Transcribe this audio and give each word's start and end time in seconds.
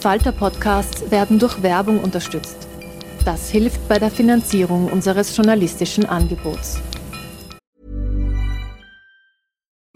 Falter-Podcasts 0.00 1.10
werden 1.10 1.38
durch 1.38 1.62
Werbung 1.62 2.02
unterstützt. 2.02 2.66
Das 3.26 3.50
hilft 3.50 3.86
bei 3.86 3.98
der 3.98 4.10
Finanzierung 4.10 4.90
unseres 4.90 5.36
journalistischen 5.36 6.06
Angebots. 6.06 6.80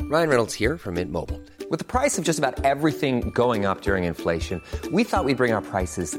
Ryan 0.03 0.29
Reynolds 0.29 0.55
here 0.55 0.77
from 0.77 0.95
Mint 0.95 1.11
Mobile. 1.11 1.41
With 1.71 1.79
the 1.79 1.87
price 1.87 2.19
of 2.19 2.25
just 2.25 2.39
about 2.39 2.63
everything 2.65 3.33
going 3.33 3.65
up 3.65 3.81
during 3.81 4.05
inflation, 4.05 4.61
we 4.93 5.05
thought 5.05 5.25
we'd 5.25 5.39
bring 5.39 5.55
our 5.55 5.63
prices 5.63 6.19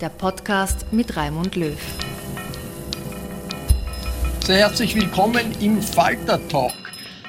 der 0.00 0.10
Podcast 0.10 0.92
mit 0.92 1.16
Raimund 1.16 1.56
Löw. 1.56 1.76
Sehr 4.44 4.58
herzlich 4.58 4.94
willkommen 4.94 5.44
im 5.60 5.82
Falter 5.82 6.40
Talk. 6.48 6.72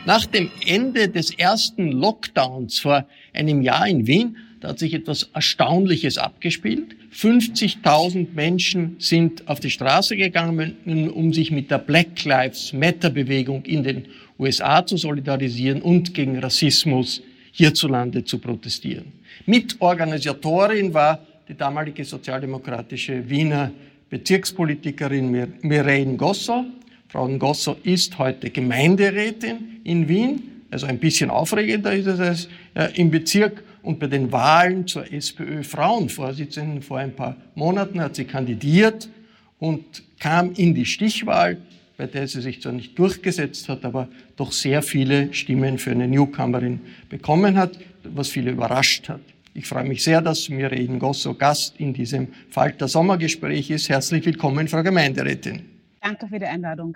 Nach 0.06 0.26
dem 0.26 0.52
Ende 0.66 1.10
des 1.10 1.32
ersten 1.32 1.92
Lockdowns 1.92 2.80
vor 2.80 3.08
einem 3.34 3.62
Jahr 3.62 3.88
in 3.88 4.06
Wien, 4.06 4.38
da 4.62 4.70
hat 4.70 4.80
sich 4.80 4.94
etwas 4.94 5.30
Erstaunliches 5.34 6.18
abgespielt. 6.18 6.96
50.000 7.12 8.28
Menschen 8.36 8.98
sind 9.00 9.48
auf 9.48 9.60
die 9.60 9.72
Straße 9.72 10.16
gegangen, 10.16 11.10
um 11.14 11.34
sich 11.34 11.50
mit 11.50 11.72
der 11.72 11.80
Black 11.80 12.24
Lives 12.24 12.72
Matter 12.74 13.10
Bewegung 13.10 13.66
in 13.66 13.84
den 13.84 14.06
USA 14.38 14.86
zu 14.86 14.96
solidarisieren 14.96 15.82
und 15.82 16.14
gegen 16.14 16.38
Rassismus 16.38 17.22
hierzulande 17.52 18.24
zu 18.24 18.38
protestieren. 18.38 19.12
Mitorganisatorin 19.46 20.94
war 20.94 21.26
die 21.50 21.58
damalige 21.58 22.06
sozialdemokratische 22.06 23.28
Wiener 23.28 23.72
Bezirkspolitikerin 24.10 25.32
Mir- 25.32 25.52
Mireille 25.62 26.16
Gosso. 26.16 26.66
Frau 27.08 27.28
Gosso 27.40 27.76
ist 27.84 28.18
heute 28.20 28.52
Gemeinderätin 28.52 29.82
in 29.84 30.08
Wien. 30.08 30.44
Also 30.70 30.86
ein 30.86 31.00
bisschen 31.00 31.32
aufregender 31.32 31.94
ist 31.94 32.06
es 32.06 32.20
als 32.20 32.50
äh, 32.76 32.90
im 32.96 33.10
Bezirk. 33.10 33.64
Und 33.82 34.00
bei 34.00 34.06
den 34.08 34.32
Wahlen 34.32 34.86
zur 34.86 35.12
SPÖ-Frauenvorsitzenden 35.12 36.84
vor 36.84 37.00
ein 37.00 37.16
paar 37.16 37.36
Monaten 37.56 38.00
hat 38.00 38.16
sie 38.16 38.26
kandidiert 38.26 39.10
und 39.58 40.04
kam 40.20 40.54
in 40.54 40.76
die 40.76 40.86
Stichwahl, 40.86 41.58
bei 41.98 42.06
der 42.06 42.28
sie 42.28 42.42
sich 42.42 42.62
zwar 42.62 42.74
nicht 42.74 43.00
durchgesetzt 43.00 43.70
hat, 43.70 43.86
aber 43.86 44.08
doch 44.36 44.52
sehr 44.52 44.84
viele 44.84 45.34
Stimmen 45.34 45.80
für 45.80 45.92
eine 45.92 46.08
Newcomerin 46.08 46.82
bekommen 47.10 47.58
hat, 47.58 47.80
was 48.04 48.30
viele 48.30 48.52
überrascht 48.52 49.10
hat. 49.10 49.22
Ich 49.54 49.68
freue 49.68 49.86
mich 49.86 50.04
sehr, 50.04 50.22
dass 50.22 50.50
Mireille 50.50 50.98
Gosso 51.00 51.34
Gast 51.34 51.80
in 51.80 51.94
diesem 51.94 52.28
Falter 52.50 52.88
Sommergespräch 52.88 53.70
ist. 53.72 53.90
Herzlich 53.90 54.26
willkommen, 54.26 54.68
Frau 54.68 54.84
Gemeinderätin. 54.84 55.62
Danke 56.02 56.28
für 56.28 56.40
die 56.40 56.46
Einladung. 56.46 56.96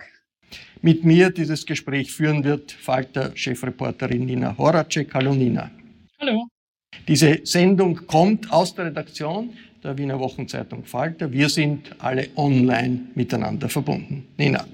Mit 0.80 1.04
mir 1.04 1.30
dieses 1.30 1.66
Gespräch 1.66 2.12
führen 2.12 2.44
wird 2.44 2.72
Falter-Chefreporterin 2.72 4.26
Nina 4.26 4.56
Horacek. 4.56 5.12
Hallo 5.14 5.34
Nina. 5.34 5.70
Hallo. 6.20 6.46
Diese 7.08 7.40
Sendung 7.44 8.06
kommt 8.06 8.50
aus 8.52 8.74
der 8.74 8.86
Redaktion 8.86 9.50
der 9.82 9.98
Wiener 9.98 10.18
Wochenzeitung 10.18 10.84
Falter. 10.84 11.30
Wir 11.32 11.48
sind 11.48 11.90
alle 11.98 12.28
online 12.36 13.00
miteinander 13.14 13.68
verbunden. 13.68 14.26
Nina. 14.36 14.64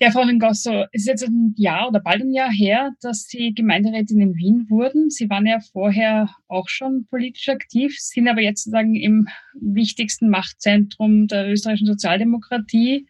Ja, 0.00 0.12
Frau 0.12 0.24
Ngosso, 0.24 0.84
es 0.92 1.02
ist 1.02 1.06
jetzt 1.06 1.26
ein 1.26 1.54
Jahr 1.56 1.88
oder 1.88 1.98
bald 1.98 2.22
ein 2.22 2.32
Jahr 2.32 2.52
her, 2.52 2.92
dass 3.00 3.24
Sie 3.24 3.52
Gemeinderätin 3.52 4.20
in 4.20 4.36
Wien 4.36 4.66
wurden. 4.70 5.10
Sie 5.10 5.28
waren 5.28 5.44
ja 5.44 5.58
vorher 5.72 6.28
auch 6.46 6.68
schon 6.68 7.06
politisch 7.10 7.48
aktiv, 7.48 7.96
sind 7.98 8.28
aber 8.28 8.40
jetzt 8.40 8.62
sozusagen 8.62 8.94
im 8.94 9.26
wichtigsten 9.54 10.28
Machtzentrum 10.28 11.26
der 11.26 11.50
österreichischen 11.50 11.88
Sozialdemokratie. 11.88 13.08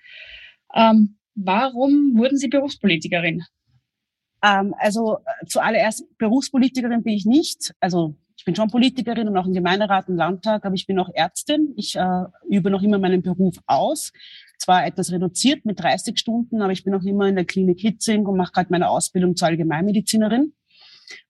Ähm, 0.74 1.18
warum 1.34 2.16
wurden 2.16 2.38
Sie 2.38 2.48
Berufspolitikerin? 2.48 3.44
Ähm, 4.42 4.74
also 4.78 5.18
äh, 5.18 5.46
zuallererst 5.46 6.04
Berufspolitikerin 6.16 7.02
bin 7.02 7.12
ich 7.12 7.26
nicht. 7.26 7.74
Also 7.80 8.16
ich 8.38 8.46
bin 8.46 8.56
schon 8.56 8.70
Politikerin 8.70 9.28
und 9.28 9.36
auch 9.36 9.46
im 9.46 9.52
Gemeinderat 9.52 10.08
und 10.08 10.16
Landtag, 10.16 10.64
aber 10.64 10.74
ich 10.74 10.86
bin 10.86 10.98
auch 10.98 11.10
Ärztin. 11.12 11.74
Ich 11.76 11.96
äh, 11.96 12.24
übe 12.48 12.70
noch 12.70 12.82
immer 12.82 12.98
meinen 12.98 13.20
Beruf 13.20 13.56
aus. 13.66 14.10
Zwar 14.58 14.86
etwas 14.86 15.12
reduziert 15.12 15.64
mit 15.64 15.80
30 15.80 16.18
Stunden, 16.18 16.60
aber 16.62 16.72
ich 16.72 16.84
bin 16.84 16.94
auch 16.94 17.02
immer 17.04 17.28
in 17.28 17.36
der 17.36 17.44
Klinik 17.44 17.80
Hitzing 17.80 18.26
und 18.26 18.36
mache 18.36 18.52
gerade 18.52 18.70
meine 18.70 18.88
Ausbildung 18.88 19.36
zur 19.36 19.48
Allgemeinmedizinerin. 19.48 20.52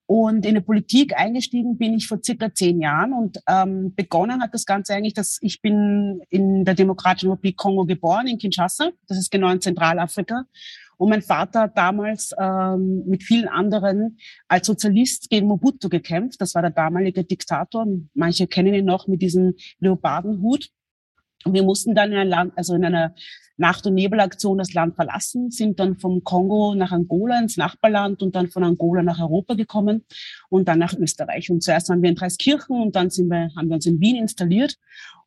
Und 0.07 0.47
in 0.47 0.55
die 0.55 0.63
Politik 0.63 1.19
eingestiegen 1.19 1.77
bin 1.77 1.93
ich 1.93 2.09
vor 2.09 2.21
circa 2.25 2.55
zehn 2.55 2.81
Jahren 2.81 3.13
und 3.13 3.41
ähm, 3.47 3.95
begonnen 3.95 4.43
hat 4.43 4.55
das 4.55 4.65
Ganze 4.65 4.95
eigentlich, 4.95 5.13
dass 5.13 5.37
ich 5.43 5.61
bin 5.61 6.23
in 6.31 6.65
der 6.65 6.75
Demokratischen 6.75 7.29
Republik 7.29 7.59
Kongo 7.59 7.85
geboren, 7.85 8.27
in 8.27 8.39
Kinshasa. 8.39 8.91
Das 9.07 9.19
ist 9.19 9.31
genau 9.31 9.51
in 9.51 9.61
Zentralafrika. 9.61 10.45
Und 10.97 11.11
mein 11.11 11.21
Vater 11.21 11.61
hat 11.61 11.77
damals 11.77 12.33
ähm, 12.41 13.05
mit 13.07 13.23
vielen 13.23 13.49
anderen 13.49 14.17
als 14.49 14.67
Sozialist 14.67 15.29
gegen 15.29 15.47
Mobutu 15.47 15.91
gekämpft. 15.91 16.41
Das 16.41 16.55
war 16.55 16.63
der 16.63 16.71
damalige 16.71 17.23
Diktator. 17.23 17.87
Manche 18.15 18.47
kennen 18.47 18.73
ihn 18.73 18.87
noch 18.87 19.09
mit 19.09 19.21
diesem 19.21 19.57
Leopardenhut. 19.79 20.71
Und 21.45 21.55
wir 21.55 21.63
mussten 21.63 21.95
dann 21.95 22.13
in 22.13 22.29
Land, 22.29 22.53
also 22.57 22.75
in 22.75 22.85
einer 22.85 23.15
Nacht- 23.59 23.87
und 23.87 23.95
Nebelaktion 23.95 24.59
das 24.59 24.73
Land 24.73 24.95
verlassen, 24.95 25.51
sind 25.51 25.81
dann 25.81 25.97
vom 25.97 26.23
Kongo 26.23 26.75
nach 26.75 26.93
Angola 26.93 27.41
ins 27.41 27.57
Nachbarland 27.57 28.23
und 28.23 28.37
dann 28.37 28.49
von 28.49 28.63
Angola 28.63 29.03
nach 29.03 29.19
Europa 29.19 29.55
gekommen 29.55 30.05
und 30.49 30.69
dann 30.69 30.79
nach 30.79 30.95
Österreich. 30.95 31.51
Und 31.51 31.63
zuerst 31.63 31.89
waren 31.89 32.01
wir 32.01 32.11
in 32.11 32.17
Dreiskirchen 32.17 32.81
und 32.81 32.95
dann 32.95 33.11
sind 33.11 33.29
wir, 33.29 33.51
haben 33.57 33.69
wir 33.69 33.75
uns 33.75 33.87
in 33.87 34.01
Wien 34.01 34.17
installiert. 34.17 34.79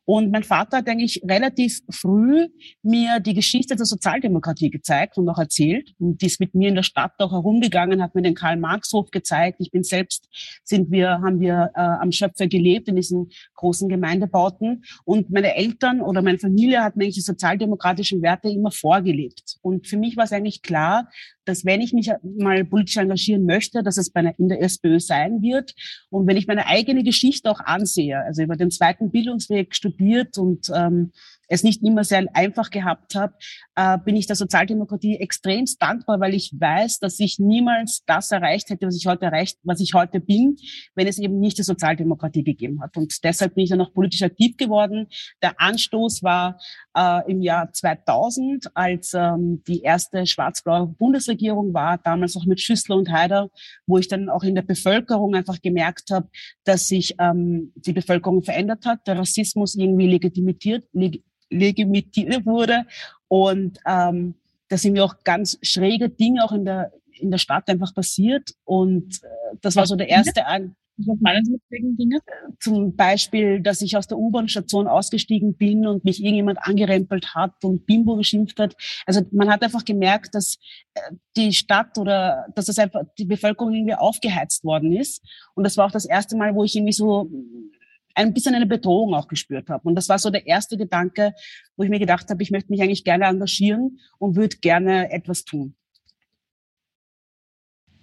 Und 0.04 0.32
mein 0.32 0.42
Vater 0.42 0.78
hat 0.78 0.88
eigentlich 0.88 1.22
relativ 1.28 1.80
früh 1.90 2.48
mir 2.82 3.20
die 3.20 3.34
Geschichte 3.34 3.76
der 3.76 3.86
Sozialdemokratie 3.86 4.70
gezeigt 4.70 5.16
und 5.16 5.28
auch 5.28 5.38
erzählt. 5.38 5.94
Und 5.98 6.20
die 6.20 6.26
ist 6.26 6.40
mit 6.40 6.54
mir 6.54 6.68
in 6.68 6.74
der 6.74 6.82
Stadt 6.82 7.12
auch 7.18 7.32
herumgegangen, 7.32 8.02
hat 8.02 8.14
mir 8.14 8.22
den 8.22 8.34
Karl-Marx-Hof 8.34 9.10
gezeigt. 9.10 9.58
Ich 9.60 9.70
bin 9.70 9.84
selbst, 9.84 10.28
sind 10.64 10.90
wir, 10.90 11.20
haben 11.20 11.40
wir 11.40 11.70
äh, 11.74 11.80
am 11.80 12.10
Schöpfer 12.10 12.48
gelebt 12.48 12.88
in 12.88 12.96
diesen 12.96 13.30
großen 13.54 13.88
Gemeindebauten. 13.88 14.84
Und 15.04 15.30
meine 15.30 15.54
Eltern 15.54 16.00
oder 16.00 16.20
meine 16.22 16.38
Familie 16.38 16.82
hat 16.82 16.96
mir 16.96 17.04
eigentlich 17.04 17.16
die 17.16 17.20
sozialdemokratischen 17.20 18.22
Werte 18.22 18.48
immer 18.48 18.72
vorgelebt. 18.72 19.58
Und 19.62 19.86
für 19.86 19.96
mich 19.96 20.16
war 20.16 20.24
es 20.24 20.32
eigentlich 20.32 20.62
klar, 20.62 21.08
dass 21.44 21.64
wenn 21.64 21.80
ich 21.80 21.92
mich 21.92 22.10
mal 22.22 22.64
politisch 22.64 22.96
engagieren 22.96 23.44
möchte, 23.44 23.82
dass 23.82 23.96
es 23.96 24.10
bei 24.10 24.20
einer, 24.20 24.38
in 24.38 24.48
der 24.48 24.62
SPÖ 24.62 25.00
sein 25.00 25.42
wird. 25.42 25.74
Und 26.10 26.26
wenn 26.26 26.36
ich 26.36 26.46
meine 26.46 26.66
eigene 26.66 27.02
Geschichte 27.02 27.50
auch 27.50 27.60
ansehe, 27.60 28.20
also 28.20 28.42
über 28.42 28.56
den 28.56 28.70
zweiten 28.70 29.10
Bildungsweg 29.10 29.74
studiert 29.74 30.38
und 30.38 30.70
ähm, 30.74 31.12
es 31.48 31.62
nicht 31.62 31.82
immer 31.82 32.04
sehr 32.04 32.26
einfach 32.34 32.70
gehabt 32.70 33.14
habe, 33.14 33.34
äh, 33.74 33.98
bin 33.98 34.16
ich 34.16 34.26
der 34.26 34.36
Sozialdemokratie 34.36 35.16
extremst 35.16 35.80
dankbar, 35.80 36.20
weil 36.20 36.34
ich 36.34 36.52
weiß, 36.58 36.98
dass 36.98 37.18
ich 37.20 37.38
niemals 37.38 38.02
das 38.06 38.30
erreicht 38.30 38.70
hätte, 38.70 38.86
was 38.86 38.96
ich 38.96 39.06
heute 39.06 39.26
erreicht, 39.26 39.58
was 39.62 39.80
ich 39.80 39.94
heute 39.94 40.20
bin, 40.20 40.56
wenn 40.94 41.06
es 41.06 41.18
eben 41.18 41.38
nicht 41.38 41.58
die 41.58 41.62
Sozialdemokratie 41.62 42.44
gegeben 42.44 42.82
hat. 42.82 42.96
Und 42.96 43.22
deshalb 43.24 43.54
bin 43.54 43.64
ich 43.64 43.70
dann 43.70 43.80
auch 43.80 43.92
politisch 43.92 44.22
aktiv 44.22 44.56
geworden. 44.56 45.08
Der 45.42 45.60
Anstoß 45.60 46.22
war 46.22 46.58
äh, 46.96 47.30
im 47.30 47.42
Jahr 47.42 47.72
2000, 47.72 48.74
als 48.74 49.12
ähm, 49.14 49.62
die 49.66 49.82
erste 49.82 50.26
schwarz-blaue 50.26 50.86
Bundesregierung 50.86 51.74
war, 51.74 51.98
damals 51.98 52.36
auch 52.36 52.46
mit 52.46 52.60
Schüssler 52.60 52.96
und 52.96 53.10
Haider, 53.10 53.50
wo 53.86 53.98
ich 53.98 54.08
dann 54.08 54.28
auch 54.28 54.42
in 54.42 54.54
der 54.54 54.62
Bevölkerung 54.62 55.34
einfach 55.34 55.60
gemerkt 55.60 56.10
habe, 56.10 56.28
dass 56.64 56.88
sich 56.88 57.14
ähm, 57.18 57.72
die 57.76 57.92
Bevölkerung 57.92 58.42
verändert 58.42 58.86
hat, 58.86 59.06
der 59.06 59.18
Rassismus 59.18 59.74
irgendwie 59.74 60.06
legitimiert, 60.06 60.84
leg 60.92 61.22
legitimiert 61.52 62.46
wurde 62.46 62.86
und 63.28 63.78
ähm, 63.86 64.34
da 64.68 64.76
sind 64.78 64.92
mir 64.92 65.04
auch 65.04 65.16
ganz 65.24 65.58
schräge 65.62 66.08
Dinge 66.08 66.44
auch 66.44 66.52
in 66.52 66.64
der 66.64 66.92
in 67.12 67.30
der 67.30 67.38
Stadt 67.38 67.68
einfach 67.68 67.94
passiert 67.94 68.54
und 68.64 69.22
äh, 69.22 69.56
das 69.60 69.76
war 69.76 69.86
so 69.86 69.96
der 69.96 70.08
erste 70.08 70.46
An 70.46 70.74
was 70.96 71.20
meinen 71.20 71.44
Sie 71.44 71.52
mit 71.52 71.62
schrägen 71.68 71.96
Dingen? 71.96 72.20
Zum 72.60 72.94
Beispiel, 72.94 73.60
dass 73.60 73.82
ich 73.82 73.96
aus 73.96 74.06
der 74.06 74.18
U-Bahn-Station 74.18 74.86
ausgestiegen 74.86 75.54
bin 75.54 75.86
und 75.86 76.04
mich 76.04 76.22
irgendjemand 76.22 76.58
angerempelt 76.62 77.34
hat 77.34 77.64
und 77.64 77.86
Bimbo 77.86 78.16
geschimpft 78.16 78.58
hat. 78.60 78.76
Also 79.06 79.22
man 79.30 79.50
hat 79.50 79.62
einfach 79.62 79.84
gemerkt, 79.84 80.34
dass 80.34 80.58
äh, 80.94 81.00
die 81.36 81.52
Stadt 81.52 81.98
oder 81.98 82.46
dass 82.54 82.68
es 82.68 82.78
einfach 82.78 83.02
die 83.18 83.24
Bevölkerung 83.24 83.72
irgendwie 83.72 83.94
aufgeheizt 83.94 84.64
worden 84.64 84.92
ist. 84.92 85.22
Und 85.54 85.64
das 85.64 85.76
war 85.76 85.86
auch 85.86 85.92
das 85.92 86.04
erste 86.04 86.36
Mal, 86.36 86.54
wo 86.54 86.64
ich 86.64 86.76
irgendwie 86.76 86.92
so 86.92 87.30
ein 88.14 88.34
bisschen 88.34 88.54
eine 88.54 88.66
Bedrohung 88.66 89.14
auch 89.14 89.28
gespürt 89.28 89.68
habe. 89.68 89.88
Und 89.88 89.94
das 89.94 90.08
war 90.08 90.18
so 90.18 90.30
der 90.30 90.46
erste 90.46 90.76
Gedanke, 90.76 91.32
wo 91.76 91.84
ich 91.84 91.90
mir 91.90 91.98
gedacht 91.98 92.28
habe, 92.30 92.42
ich 92.42 92.50
möchte 92.50 92.70
mich 92.70 92.82
eigentlich 92.82 93.04
gerne 93.04 93.26
engagieren 93.26 94.00
und 94.18 94.36
würde 94.36 94.56
gerne 94.58 95.10
etwas 95.10 95.44
tun. 95.44 95.74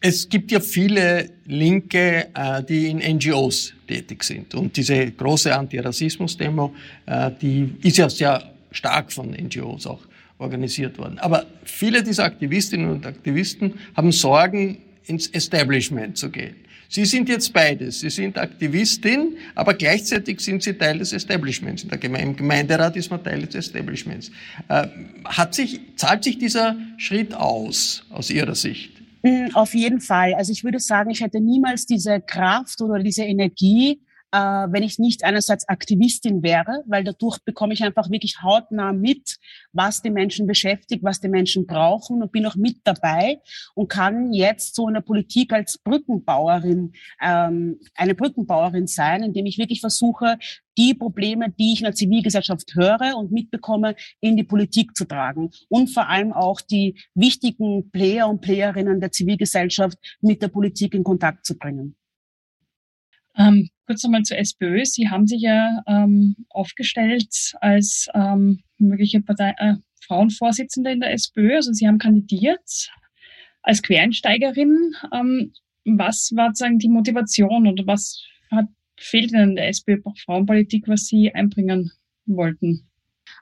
Es 0.02 0.30
gibt 0.30 0.52
ja 0.52 0.62
viele 0.62 1.30
Linke, 1.46 2.30
äh, 2.34 2.64
die 2.64 2.88
in 2.88 3.00
NGOs 3.00 3.74
tätig 3.86 4.24
sind. 4.24 4.56
Und 4.56 4.78
diese 4.78 5.12
große 5.12 5.54
Antirassismus-Demo, 5.54 6.74
äh, 7.06 7.32
die 7.42 7.76
ist 7.84 7.98
ja 7.98 8.10
sehr 8.10 8.54
stark 8.72 9.12
von 9.12 9.32
NGOs 9.32 9.88
auch 9.88 10.00
organisiert 10.38 10.98
worden. 10.98 11.20
Aber 11.20 11.46
viele 11.66 12.02
dieser 12.02 12.24
Aktivistinnen 12.24 12.90
und 12.90 13.06
Aktivisten 13.06 13.74
haben 13.96 14.14
Sorgen, 14.14 14.78
ins 15.06 15.28
Establishment 15.28 16.18
zu 16.18 16.30
gehen. 16.30 16.56
Sie 16.92 17.06
sind 17.06 17.30
jetzt 17.30 17.54
beides. 17.54 18.00
Sie 18.00 18.10
sind 18.10 18.38
Aktivistin, 18.40 19.38
aber 19.54 19.76
gleichzeitig 19.76 20.40
sind 20.40 20.64
Sie 20.64 20.74
Teil 20.74 20.98
des 20.98 21.14
Establishments. 21.14 21.84
Im 21.84 22.36
Gemeinderat 22.36 22.96
ist 22.96 23.12
man 23.12 23.24
Teil 23.24 23.44
des 23.44 23.54
Establishments. 23.54 24.32
Äh, 24.68 24.88
hat 25.24 25.54
sich, 25.54 25.80
zahlt 25.96 26.24
sich 26.24 26.40
dieser 26.40 26.76
Schritt 26.98 27.36
aus, 27.36 28.04
aus 28.10 28.32
Ihrer 28.32 28.56
Sicht? 28.56 28.92
Mm, 29.22 29.50
auf 29.54 29.76
jeden 29.76 30.02
Fall. 30.02 30.34
Also 30.34 30.52
ich 30.52 30.64
würde 30.64 30.80
sagen, 30.80 31.12
ich 31.12 31.22
hätte 31.22 31.40
niemals 31.40 31.86
diese 31.86 32.20
Kraft 32.22 32.82
oder 32.82 33.04
diese 33.04 33.24
Energie, 33.24 34.00
äh, 34.32 34.38
wenn 34.38 34.84
ich 34.84 35.00
nicht 35.00 35.24
einerseits 35.24 35.68
Aktivistin 35.68 36.44
wäre, 36.44 36.84
weil 36.88 37.04
dadurch 37.04 37.40
bekomme 37.44 37.74
ich 37.74 37.84
einfach 37.84 38.10
wirklich 38.10 38.42
hautnah 38.44 38.94
mit, 38.94 39.38
was 39.72 40.02
die 40.02 40.12
Menschen 40.12 40.46
beschäftigt, 40.46 41.04
was 41.04 41.20
die 41.20 41.30
Menschen 41.30 41.66
brauchen 41.66 42.22
und 42.22 42.32
bin 42.32 42.46
auch 42.46 42.56
mit 42.56 42.78
dabei 42.84 43.42
und 43.76 43.90
kann 43.90 44.34
jetzt 44.34 44.76
so 44.76 44.88
in 44.88 44.94
der 44.94 45.02
Politik 45.02 45.52
als 45.54 45.78
Brückenbauerin 45.80 46.94
ähm, 47.22 47.80
eine 47.96 48.16
Brückenbauerin 48.16 48.88
sein, 48.88 49.24
indem 49.24 49.46
ich 49.46 49.58
wirklich 49.58 49.82
versuche, 49.82 50.38
die 50.78 50.94
Probleme, 50.94 51.52
die 51.60 51.74
ich 51.74 51.80
in 51.80 51.86
der 51.86 51.96
Zivilgesellschaft 51.96 52.74
höre 52.76 53.18
und 53.18 53.32
mitbekomme, 53.32 53.96
in 54.22 54.38
die 54.38 54.44
Politik 54.44 54.96
zu 54.96 55.06
tragen 55.06 55.50
und 55.68 55.90
vor 55.90 56.08
allem 56.08 56.32
auch 56.32 56.62
die 56.62 56.96
wichtigen 57.16 57.92
Player 57.92 58.30
und 58.30 58.42
Playerinnen 58.42 59.02
der 59.02 59.12
Zivilgesellschaft 59.12 59.98
mit 60.22 60.42
der 60.42 60.48
Politik 60.48 60.94
in 60.94 61.04
Kontakt 61.04 61.46
zu 61.46 61.58
bringen. 61.58 61.96
Ähm, 63.36 63.70
kurz 63.90 64.04
nochmal 64.04 64.22
zur 64.22 64.38
SPÖ. 64.38 64.86
Sie 64.86 65.10
haben 65.10 65.26
sich 65.26 65.42
ja 65.42 65.82
ähm, 65.88 66.36
aufgestellt 66.50 67.56
als 67.60 68.08
ähm, 68.14 68.60
mögliche 68.78 69.20
Partei, 69.20 69.56
äh, 69.58 69.74
Frauenvorsitzende 70.06 70.92
in 70.92 71.00
der 71.00 71.12
SPÖ. 71.14 71.56
Also 71.56 71.74
Sie 71.74 71.88
haben 71.88 71.98
kandidiert 71.98 72.92
als 73.64 73.82
Quereinsteigerin. 73.82 74.94
Ähm, 75.12 75.54
was 75.86 76.32
war 76.36 76.50
sozusagen 76.50 76.78
die 76.78 76.88
Motivation 76.88 77.66
oder 77.66 77.88
was 77.88 78.24
hat, 78.52 78.68
fehlt 78.96 79.32
Ihnen 79.32 79.50
in 79.50 79.56
der 79.56 79.70
SPÖ 79.70 79.98
Frauenpolitik, 80.24 80.88
was 80.88 81.08
Sie 81.08 81.34
einbringen 81.34 81.92
wollten? 82.28 82.89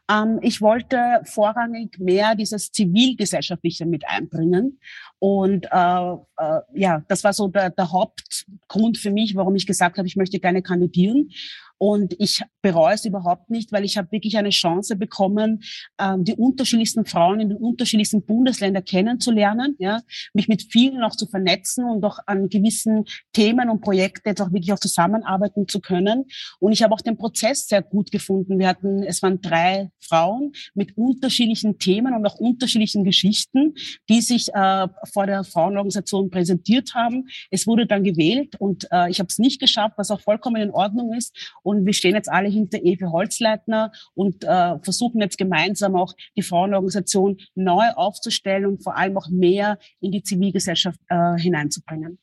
Ähm, 0.10 0.40
ich 0.42 0.62
wollte 0.62 1.22
vorrangig 1.24 2.00
mehr 2.00 2.36
dieses 2.36 2.72
Zivilgesellschaftliche 2.72 3.86
mit 3.86 4.08
einbringen. 4.08 4.80
Und 5.20 5.66
äh, 5.72 6.12
äh, 6.38 6.62
ja, 6.74 7.04
das 7.08 7.24
war 7.24 7.34
so 7.34 7.48
der, 7.48 7.72
der 7.72 7.92
Hauptgrund 7.92 8.98
für 8.98 9.12
mich, 9.12 9.36
warum 9.36 9.56
ich 9.56 9.66
gesagt 9.66 9.98
habe, 9.98 10.08
ich 10.08 10.16
möchte 10.16 10.40
gerne 10.40 10.62
kandidieren. 10.62 11.30
Und 11.78 12.16
ich 12.20 12.42
bereue 12.62 12.96
es 12.96 13.06
überhaupt 13.06 13.50
nicht, 13.50 13.72
weil 13.72 13.86
ich 13.86 13.98
habe 13.98 14.12
wirklich 14.12 14.38
eine 14.38 14.50
Chance 14.50 14.96
bekommen, 14.96 15.64
ähm, 16.00 16.24
die 16.24 16.36
unterschiedlichsten 16.36 17.06
Frauen 17.06 17.40
in 17.40 17.50
den 17.50 17.58
unterschiedlichsten 17.58 18.24
Bundesländern 18.24 18.84
kennenzulernen, 18.84 19.76
ja, 19.80 20.02
mich 20.34 20.48
mit 20.48 20.64
vielen 20.72 21.04
auch 21.04 21.16
zu 21.16 21.28
vernetzen 21.28 21.86
und 21.86 22.04
auch 22.04 22.20
an 22.26 22.50
gewissen 22.50 23.06
Themen 23.34 23.70
und 23.70 23.82
Projekten 23.82 24.30
jetzt 24.30 24.42
auch 24.42 24.52
wirklich 24.52 24.74
auch 24.74 24.80
zusammenarbeiten 24.80 25.68
zu 25.68 25.80
können. 25.80 26.26
Und 26.60 26.72
ich 26.72 26.84
habe 26.84 26.94
auch 26.94 27.02
den 27.02 27.18
Prozess 27.18 27.68
sehr 27.68 27.82
gut 27.82 28.12
gefunden. 28.12 28.60
Wir 28.60 28.68
hatten, 28.68 29.04
es 29.04 29.22
waren 29.22 29.42
drei 29.42 29.92
Frauen 30.00 30.54
mit 30.74 30.98
unterschiedlichen 30.98 31.78
Themen 31.78 32.16
und 32.16 32.26
auch 32.26 32.36
unterschiedlichen 32.36 33.04
Geschichten, 33.04 33.76
die 34.10 34.22
sich 34.22 34.54
äh, 34.54 34.88
vor 35.12 35.28
der 35.28 35.44
Frauenorganisation 35.44 36.30
präsentiert 36.30 36.96
haben. 36.96 37.28
Es 37.52 37.68
wurde 37.68 37.86
dann 37.86 38.04
gewählt 38.04 38.56
und 38.60 38.88
äh, 38.92 39.10
ich 39.10 39.20
habe 39.20 39.28
es 39.28 39.38
nicht 39.38 39.60
geschafft, 39.60 39.96
was 39.98 40.12
auch 40.12 40.22
vollkommen 40.22 40.62
in 40.62 40.72
Ordnung 40.72 41.14
ist. 41.14 41.36
Und 41.68 41.86
wir 41.86 41.92
stehen 41.92 42.16
jetzt 42.16 42.32
alle 42.32 42.48
hinter 42.48 42.82
Ewe 42.82 43.12
Holzleitner 43.12 43.92
und 44.14 44.46
äh, 44.46 44.80
versuchen 44.80 45.20
jetzt 45.20 45.38
gemeinsam 45.38 45.98
auch 45.98 46.14
die 46.38 46.42
Frauenorganisation 46.42 47.36
neu 47.56 47.90
aufzustellen 47.94 48.66
und 48.66 48.82
vor 48.82 48.96
allem 48.96 49.18
auch 49.18 49.28
mehr 49.30 49.78
in 50.00 50.12
die 50.14 50.24
Zivilgesellschaft 50.24 51.02
äh, 51.10 51.38
hineinzubringen. 51.38 52.20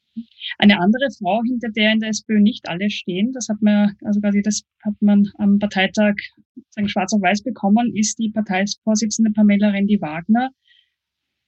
Eine 0.56 0.80
andere 0.80 1.10
Frau, 1.18 1.42
hinter 1.46 1.68
der 1.68 1.92
in 1.92 2.00
der 2.00 2.08
SPÖ 2.08 2.40
nicht 2.40 2.70
alle 2.70 2.88
stehen, 2.88 3.32
das 3.32 3.50
hat 3.50 3.60
man, 3.60 3.94
also 4.02 4.18
quasi 4.18 4.40
das 4.40 4.62
hat 4.82 4.94
man 5.00 5.28
am 5.36 5.58
Parteitag 5.58 6.14
sagen, 6.70 6.88
schwarz 6.88 7.12
auf 7.12 7.20
weiß 7.20 7.42
bekommen, 7.42 7.94
ist 7.94 8.18
die 8.18 8.30
Parteivorsitzende 8.30 9.30
Pamela 9.32 9.68
Rendi-Wagner, 9.68 10.52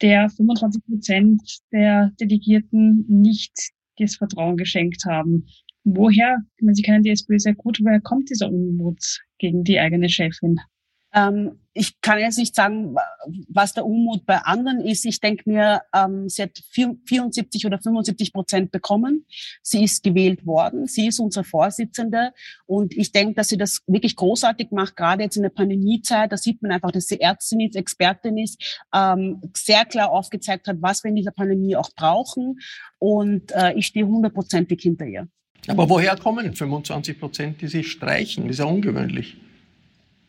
der 0.03 0.29
25 0.29 0.85
Prozent 0.85 1.41
der 1.73 2.13
Delegierten 2.21 3.07
nicht 3.09 3.71
das 3.97 4.17
Vertrauen 4.17 4.59
geschenkt 4.59 5.07
haben. 5.07 5.47
Woher, 5.89 6.39
ich 6.57 6.63
meine, 6.63 6.75
Sie 6.75 6.83
kennen 6.83 7.05
die 7.05 7.11
SPÖ 7.11 7.39
sehr 7.39 7.55
gut, 7.55 7.79
woher 7.81 8.01
kommt 8.01 8.29
dieser 8.29 8.49
Unmut 8.49 9.21
gegen 9.39 9.63
die 9.63 9.79
eigene 9.79 10.09
Chefin? 10.09 10.59
Ähm, 11.15 11.61
ich 11.75 12.01
kann 12.01 12.19
jetzt 12.19 12.39
nicht 12.39 12.57
sagen, 12.57 12.97
was 13.49 13.73
der 13.73 13.87
Unmut 13.87 14.27
bei 14.27 14.39
anderen 14.39 14.81
ist. 14.81 15.05
Ich 15.05 15.21
denke 15.21 15.49
mir, 15.49 15.83
ähm, 15.95 16.29
sie 16.29 16.43
hat 16.43 16.59
74 16.73 17.67
oder 17.67 17.79
75 17.79 18.33
Prozent 18.33 18.73
bekommen. 18.73 19.27
Sie 19.63 19.85
ist 19.85 20.03
gewählt 20.03 20.45
worden. 20.45 20.89
Sie 20.89 21.07
ist 21.07 21.21
unsere 21.21 21.45
Vorsitzende. 21.45 22.33
Und 22.67 22.97
ich 22.97 23.13
denke, 23.13 23.35
dass 23.35 23.49
sie 23.49 23.57
das 23.57 23.83
wirklich 23.87 24.17
großartig 24.17 24.73
macht, 24.73 24.97
gerade 24.97 25.23
jetzt 25.23 25.37
in 25.37 25.45
der 25.45 25.51
Pandemiezeit. 25.51 26.33
Da 26.33 26.37
sieht 26.37 26.63
man 26.63 26.73
einfach, 26.73 26.91
dass 26.91 27.07
sie 27.07 27.21
Ärztin 27.21 27.61
ist, 27.61 27.77
Expertin 27.77 28.39
ist, 28.39 28.81
ähm, 28.93 29.41
sehr 29.55 29.85
klar 29.85 30.11
aufgezeigt 30.11 30.67
hat, 30.67 30.79
was 30.81 31.05
wir 31.05 31.11
in 31.11 31.17
dieser 31.17 31.31
Pandemie 31.31 31.77
auch 31.77 31.91
brauchen. 31.95 32.59
Und 32.99 33.53
äh, 33.53 33.75
ich 33.75 33.87
stehe 33.87 34.07
hundertprozentig 34.09 34.83
hinter 34.83 35.07
ihr. 35.07 35.29
Aber 35.69 35.89
woher 35.89 36.17
kommen 36.17 36.55
25 36.55 37.19
Prozent, 37.19 37.61
die 37.61 37.69
Sie 37.69 37.85
streichen? 37.85 38.45
Das 38.45 38.53
ist 38.53 38.59
ja 38.61 38.67
ungewöhnlich. 38.67 39.37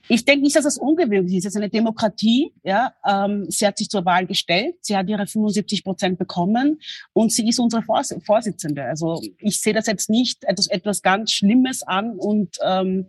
Ich 0.10 0.24
denke 0.24 0.44
nicht, 0.44 0.56
dass 0.56 0.64
das 0.64 0.78
ungewöhnlich 0.78 1.36
ist. 1.36 1.46
Es 1.46 1.54
ist 1.54 1.58
eine 1.58 1.70
Demokratie. 1.70 2.54
Ja, 2.64 2.94
ähm, 3.06 3.46
sie 3.50 3.68
hat 3.68 3.78
sich 3.78 3.90
zur 3.90 4.06
Wahl 4.06 4.26
gestellt. 4.26 4.76
Sie 4.82 4.96
hat 4.96 5.10
ihre 5.10 5.28
75 5.28 5.84
Prozent 5.84 6.18
bekommen 6.18 6.80
und 7.14 7.32
sie 7.32 7.48
ist 7.48 7.60
unsere 7.60 7.84
Vors 7.84 8.16
Vorsitzende. 8.26 8.84
Also 8.84 9.22
ich 9.40 9.60
sehe 9.60 9.74
das 9.74 9.88
jetzt 9.88 10.10
nicht 10.10 10.44
etwas, 10.46 10.68
etwas 10.68 11.02
ganz 11.02 11.32
Schlimmes 11.34 11.84
an 11.84 12.18
und 12.18 12.58
ähm, 12.66 13.08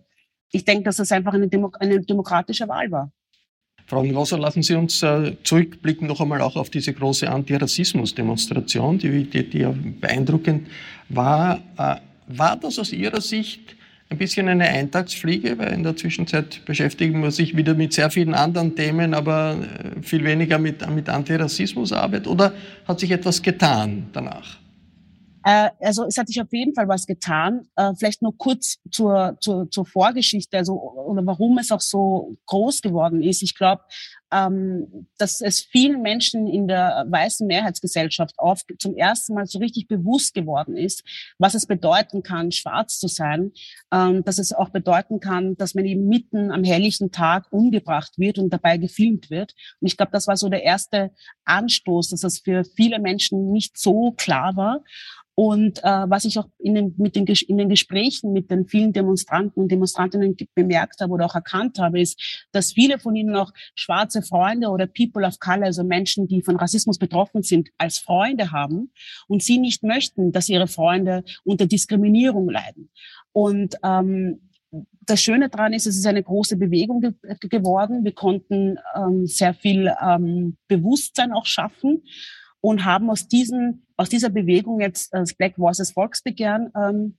ich 0.50 0.64
denke, 0.64 0.85
dass 0.85 0.97
das 0.97 1.12
einfach 1.12 1.35
eine, 1.35 1.49
Demo 1.49 1.70
eine 1.78 2.00
demokratische 2.00 2.66
Wahl 2.68 2.90
war. 2.90 3.12
Frau 3.87 4.02
Ngoser, 4.02 4.38
lassen 4.38 4.62
Sie 4.62 4.75
uns 4.75 5.02
äh, 5.02 5.37
zurückblicken 5.44 6.06
noch 6.08 6.20
einmal 6.20 6.42
auch 6.42 6.56
auf 6.56 6.68
diese 6.68 6.92
große 6.92 7.30
Antirassismus-Demonstration, 7.30 8.99
die, 8.99 9.25
die, 9.25 9.49
die 9.49 9.58
ja 9.61 9.75
beeindruckend 10.00 10.68
war. 11.08 11.61
Äh, 11.78 11.97
war 12.28 12.56
das 12.56 12.78
aus 12.78 12.92
Ihrer 12.92 13.20
Sicht 13.20 13.76
ein 14.11 14.18
bisschen 14.18 14.49
eine 14.49 14.64
Eintagsfliege, 14.64 15.58
weil 15.58 15.73
in 15.73 15.82
der 15.82 15.97
Zwischenzeit 15.97 16.64
beschäftigen 16.64 17.23
wir 17.23 17.30
sich 17.30 17.56
wieder 17.56 17.75
mit 17.75 17.92
sehr 17.92 18.11
vielen 18.11 18.35
anderen 18.35 18.75
Themen, 18.75 19.12
aber 19.12 19.56
äh, 19.58 20.02
viel 20.02 20.25
weniger 20.25 20.58
mit, 20.58 20.88
mit 20.90 21.08
Antirassismusarbeit? 21.08 22.26
Oder 22.26 22.52
hat 22.87 23.00
sich 23.00 23.11
etwas 23.11 23.42
getan 23.42 24.08
danach? 24.12 24.58
Äh, 25.44 25.70
also 25.80 26.04
es 26.04 26.16
hat 26.16 26.28
sich 26.28 26.40
auf 26.40 26.52
jeden 26.52 26.75
Fall 26.75 26.88
was 26.88 27.06
getan. 27.06 27.66
Äh, 27.76 27.92
vielleicht 27.99 28.23
nur 28.23 28.37
kurz 28.37 28.78
zur, 28.90 29.37
zur, 29.40 29.70
zur 29.70 29.87
Vorgeschichte, 29.87 30.56
also 30.56 30.75
oder 30.75 31.25
warum 31.26 31.58
es 31.58 31.70
auch 31.70 31.80
so 31.80 32.37
groß 32.47 32.82
geworden 32.82 33.23
ist. 33.23 33.42
Ich 33.42 33.54
glaube, 33.54 33.82
ähm, 34.32 35.08
dass 35.18 35.40
es 35.40 35.61
vielen 35.61 36.02
Menschen 36.02 36.47
in 36.47 36.68
der 36.68 37.06
weißen 37.08 37.47
Mehrheitsgesellschaft 37.47 38.38
auf, 38.38 38.62
zum 38.78 38.97
ersten 38.97 39.35
Mal 39.35 39.47
so 39.47 39.58
richtig 39.58 39.88
bewusst 39.88 40.35
geworden 40.35 40.76
ist, 40.76 41.02
was 41.38 41.54
es 41.54 41.66
bedeuten 41.66 42.23
kann, 42.23 42.52
schwarz 42.52 42.99
zu 42.99 43.08
sein, 43.08 43.52
ähm, 43.92 44.25
dass 44.25 44.38
es 44.38 44.52
auch 44.52 44.70
bedeuten 44.70 45.20
kann, 45.20 45.56
dass 45.56 45.75
man 45.75 45.85
eben 45.85 46.08
mitten 46.08 46.50
am 46.50 46.64
helllichen 46.64 47.11
Tag 47.11 47.47
umgebracht 47.50 48.18
wird 48.18 48.38
und 48.38 48.50
dabei 48.50 48.76
gefilmt 48.76 49.30
wird. 49.30 49.54
Und 49.80 49.87
ich 49.87 49.97
glaube, 49.97 50.12
das 50.12 50.26
war 50.26 50.37
so 50.37 50.49
der 50.49 50.62
erste 50.62 51.11
Anstoß, 51.44 52.11
dass 52.11 52.20
das 52.20 52.38
für 52.38 52.64
viele 52.64 52.99
Menschen 52.99 53.50
nicht 53.50 53.78
so 53.78 54.12
klar 54.12 54.56
war. 54.56 54.82
Und 55.40 55.85
äh, 55.85 56.11
was 56.11 56.25
ich 56.25 56.37
auch 56.40 56.49
in 56.58 56.75
den, 56.75 56.94
mit 56.99 57.14
den, 57.14 57.25
in 57.25 57.58
den 57.58 57.68
Gesprächen 57.68 58.32
mit 58.32 58.50
den 58.50 58.66
vielen 58.66 58.92
Demonstranten 58.92 59.62
und 59.62 59.70
Demonstrantinnen 59.70 60.37
bemerkt 60.52 61.00
habe 61.00 61.12
oder 61.12 61.26
auch 61.26 61.37
erkannt 61.37 61.78
habe, 61.78 62.00
ist, 62.00 62.49
dass 62.50 62.73
viele 62.73 62.99
von 62.99 63.14
ihnen 63.14 63.37
auch 63.37 63.52
schwarze 63.76 64.17
Freunde 64.22 64.68
oder 64.68 64.87
People 64.87 65.26
of 65.26 65.38
Color, 65.38 65.64
also 65.64 65.84
Menschen, 65.84 66.26
die 66.26 66.42
von 66.42 66.56
Rassismus 66.56 66.98
betroffen 66.98 67.42
sind, 67.42 67.68
als 67.78 67.98
Freunde 67.98 68.52
haben 68.52 68.92
und 69.26 69.42
sie 69.42 69.58
nicht 69.58 69.82
möchten, 69.82 70.32
dass 70.32 70.48
ihre 70.48 70.68
Freunde 70.68 71.25
unter 71.44 71.66
Diskriminierung 71.66 72.48
leiden. 72.48 72.90
Und 73.32 73.76
ähm, 73.82 74.40
das 75.00 75.22
Schöne 75.22 75.48
daran 75.48 75.72
ist, 75.72 75.87
es 75.87 75.96
ist 75.96 76.06
eine 76.06 76.22
große 76.22 76.56
Bewegung 76.56 77.00
ge 77.00 77.14
geworden. 77.48 78.04
Wir 78.04 78.12
konnten 78.12 78.76
ähm, 78.94 79.26
sehr 79.26 79.54
viel 79.54 79.90
ähm, 80.02 80.56
Bewusstsein 80.68 81.32
auch 81.32 81.46
schaffen 81.46 82.02
und 82.60 82.84
haben 82.84 83.08
aus 83.08 83.28
diesen 83.28 83.87
aus 83.96 84.08
dieser 84.08 84.30
Bewegung 84.30 84.80
jetzt 84.80 85.12
das 85.12 85.34
Black 85.34 85.58
Voices 85.58 85.92
Volksbegehren 85.92 86.70
ähm, 86.76 87.16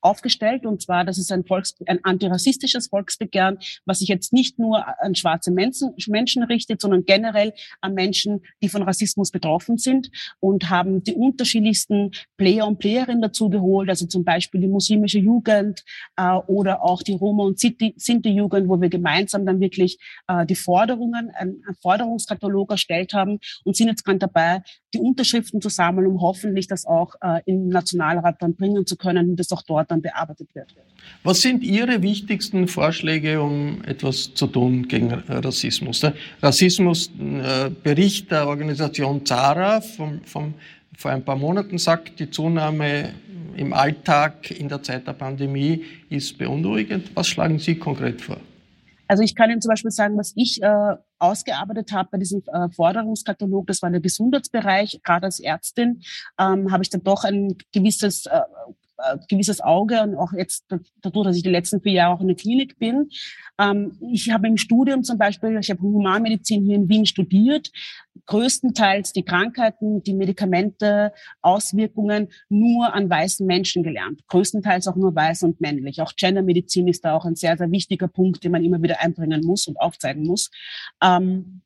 aufgestellt. 0.00 0.66
Und 0.66 0.82
zwar, 0.82 1.04
das 1.04 1.18
ist 1.18 1.32
ein, 1.32 1.44
Volks-, 1.44 1.74
ein 1.86 2.04
antirassistisches 2.04 2.88
Volksbegehren, 2.88 3.58
was 3.84 4.00
sich 4.00 4.08
jetzt 4.08 4.32
nicht 4.32 4.58
nur 4.58 4.84
an 5.02 5.14
schwarze 5.14 5.50
Menschen, 5.50 5.94
Menschen 6.08 6.42
richtet, 6.42 6.80
sondern 6.80 7.04
generell 7.04 7.52
an 7.80 7.94
Menschen, 7.94 8.42
die 8.62 8.68
von 8.68 8.82
Rassismus 8.82 9.30
betroffen 9.30 9.78
sind 9.78 10.10
und 10.40 10.70
haben 10.70 11.02
die 11.02 11.14
unterschiedlichsten 11.14 12.12
Player 12.36 12.66
und 12.66 12.78
Playerinnen 12.78 13.22
dazu 13.22 13.50
geholt, 13.50 13.88
also 13.88 14.06
zum 14.06 14.24
Beispiel 14.24 14.60
die 14.60 14.68
muslimische 14.68 15.18
Jugend 15.18 15.84
äh, 16.16 16.32
oder 16.46 16.82
auch 16.82 17.02
die 17.02 17.14
Roma- 17.14 17.44
und 17.44 17.58
Sinti-Jugend, 17.58 18.68
wo 18.68 18.80
wir 18.80 18.88
gemeinsam 18.88 19.44
dann 19.46 19.60
wirklich 19.60 19.98
äh, 20.28 20.46
die 20.46 20.54
Forderungen, 20.54 21.30
einen 21.30 21.62
Forderungskatalog 21.80 22.70
erstellt 22.70 23.14
haben 23.14 23.38
und 23.64 23.76
sind 23.76 23.88
jetzt 23.88 24.04
gerade 24.04 24.18
dabei, 24.18 24.62
die 24.94 24.98
Unterschriften 24.98 25.60
zu 25.60 25.68
sammeln, 25.68 26.06
um 26.06 26.20
hoffentlich 26.20 26.66
das 26.66 26.86
auch 26.86 27.14
äh, 27.20 27.40
im 27.46 27.68
Nationalrat 27.68 28.36
dann 28.40 28.54
bringen 28.54 28.86
zu 28.86 28.96
können 28.96 29.30
und 29.30 29.36
das 29.36 29.52
auch 29.52 29.62
dort 29.62 29.87
dann 29.88 30.02
bearbeitet 30.02 30.54
wird. 30.54 30.74
Was 31.22 31.40
sind 31.40 31.62
Ihre 31.62 32.02
wichtigsten 32.02 32.68
Vorschläge, 32.68 33.40
um 33.40 33.82
etwas 33.84 34.34
zu 34.34 34.46
tun 34.46 34.88
gegen 34.88 35.12
Rassismus? 35.12 36.00
Der 36.00 36.14
Rassismusbericht 36.42 38.26
äh, 38.26 38.28
der 38.28 38.48
Organisation 38.48 39.24
ZARA 39.24 39.80
vom, 39.80 40.20
vom, 40.24 40.54
vor 40.96 41.10
ein 41.10 41.24
paar 41.24 41.36
Monaten 41.36 41.78
sagt, 41.78 42.20
die 42.20 42.30
Zunahme 42.30 43.14
im 43.56 43.72
Alltag 43.72 44.50
in 44.52 44.68
der 44.68 44.82
Zeit 44.82 45.06
der 45.06 45.14
Pandemie 45.14 45.84
ist 46.08 46.38
beunruhigend. 46.38 47.10
Was 47.14 47.28
schlagen 47.28 47.58
Sie 47.58 47.74
konkret 47.74 48.20
vor? 48.20 48.38
Also 49.08 49.22
ich 49.22 49.34
kann 49.34 49.50
Ihnen 49.50 49.62
zum 49.62 49.70
Beispiel 49.70 49.90
sagen, 49.90 50.18
was 50.18 50.34
ich 50.36 50.62
äh, 50.62 50.96
ausgearbeitet 51.18 51.92
habe 51.92 52.10
bei 52.12 52.18
diesem 52.18 52.42
äh, 52.46 52.68
Forderungskatalog, 52.68 53.66
das 53.66 53.80
war 53.80 53.90
der 53.90 54.00
Gesundheitsbereich. 54.00 55.00
Gerade 55.02 55.26
als 55.26 55.40
Ärztin 55.40 56.02
ähm, 56.38 56.70
habe 56.70 56.82
ich 56.82 56.90
dann 56.90 57.02
doch 57.02 57.24
ein 57.24 57.56
gewisses 57.72 58.26
äh, 58.26 58.40
äh, 58.98 59.16
gewisses 59.28 59.60
Auge 59.60 60.02
und 60.02 60.16
auch 60.16 60.32
jetzt 60.32 60.66
dadurch, 61.02 61.24
dass 61.24 61.36
ich 61.36 61.42
die 61.42 61.50
letzten 61.50 61.80
vier 61.80 61.92
Jahre 61.92 62.14
auch 62.14 62.20
in 62.20 62.28
der 62.28 62.36
Klinik 62.36 62.78
bin. 62.78 63.08
Ähm, 63.58 63.98
ich 64.12 64.30
habe 64.30 64.48
im 64.48 64.56
Studium 64.56 65.04
zum 65.04 65.18
Beispiel, 65.18 65.56
ich 65.58 65.70
habe 65.70 65.80
Humanmedizin 65.80 66.64
hier 66.64 66.76
in 66.76 66.88
Wien 66.88 67.06
studiert, 67.06 67.70
größtenteils 68.26 69.12
die 69.12 69.24
Krankheiten, 69.24 70.02
die 70.02 70.14
Medikamente, 70.14 71.12
Auswirkungen 71.42 72.28
nur 72.48 72.92
an 72.92 73.08
weißen 73.08 73.46
Menschen 73.46 73.82
gelernt. 73.82 74.26
Größtenteils 74.28 74.88
auch 74.88 74.96
nur 74.96 75.14
weiß 75.14 75.44
und 75.44 75.60
männlich. 75.60 76.02
Auch 76.02 76.12
Gendermedizin 76.16 76.88
ist 76.88 77.04
da 77.04 77.14
auch 77.14 77.24
ein 77.24 77.36
sehr, 77.36 77.56
sehr 77.56 77.70
wichtiger 77.70 78.08
Punkt, 78.08 78.44
den 78.44 78.52
man 78.52 78.64
immer 78.64 78.82
wieder 78.82 79.00
einbringen 79.00 79.44
muss 79.44 79.66
und 79.66 79.80
aufzeigen 79.80 80.24
muss. 80.24 80.50
Ähm, 81.02 81.62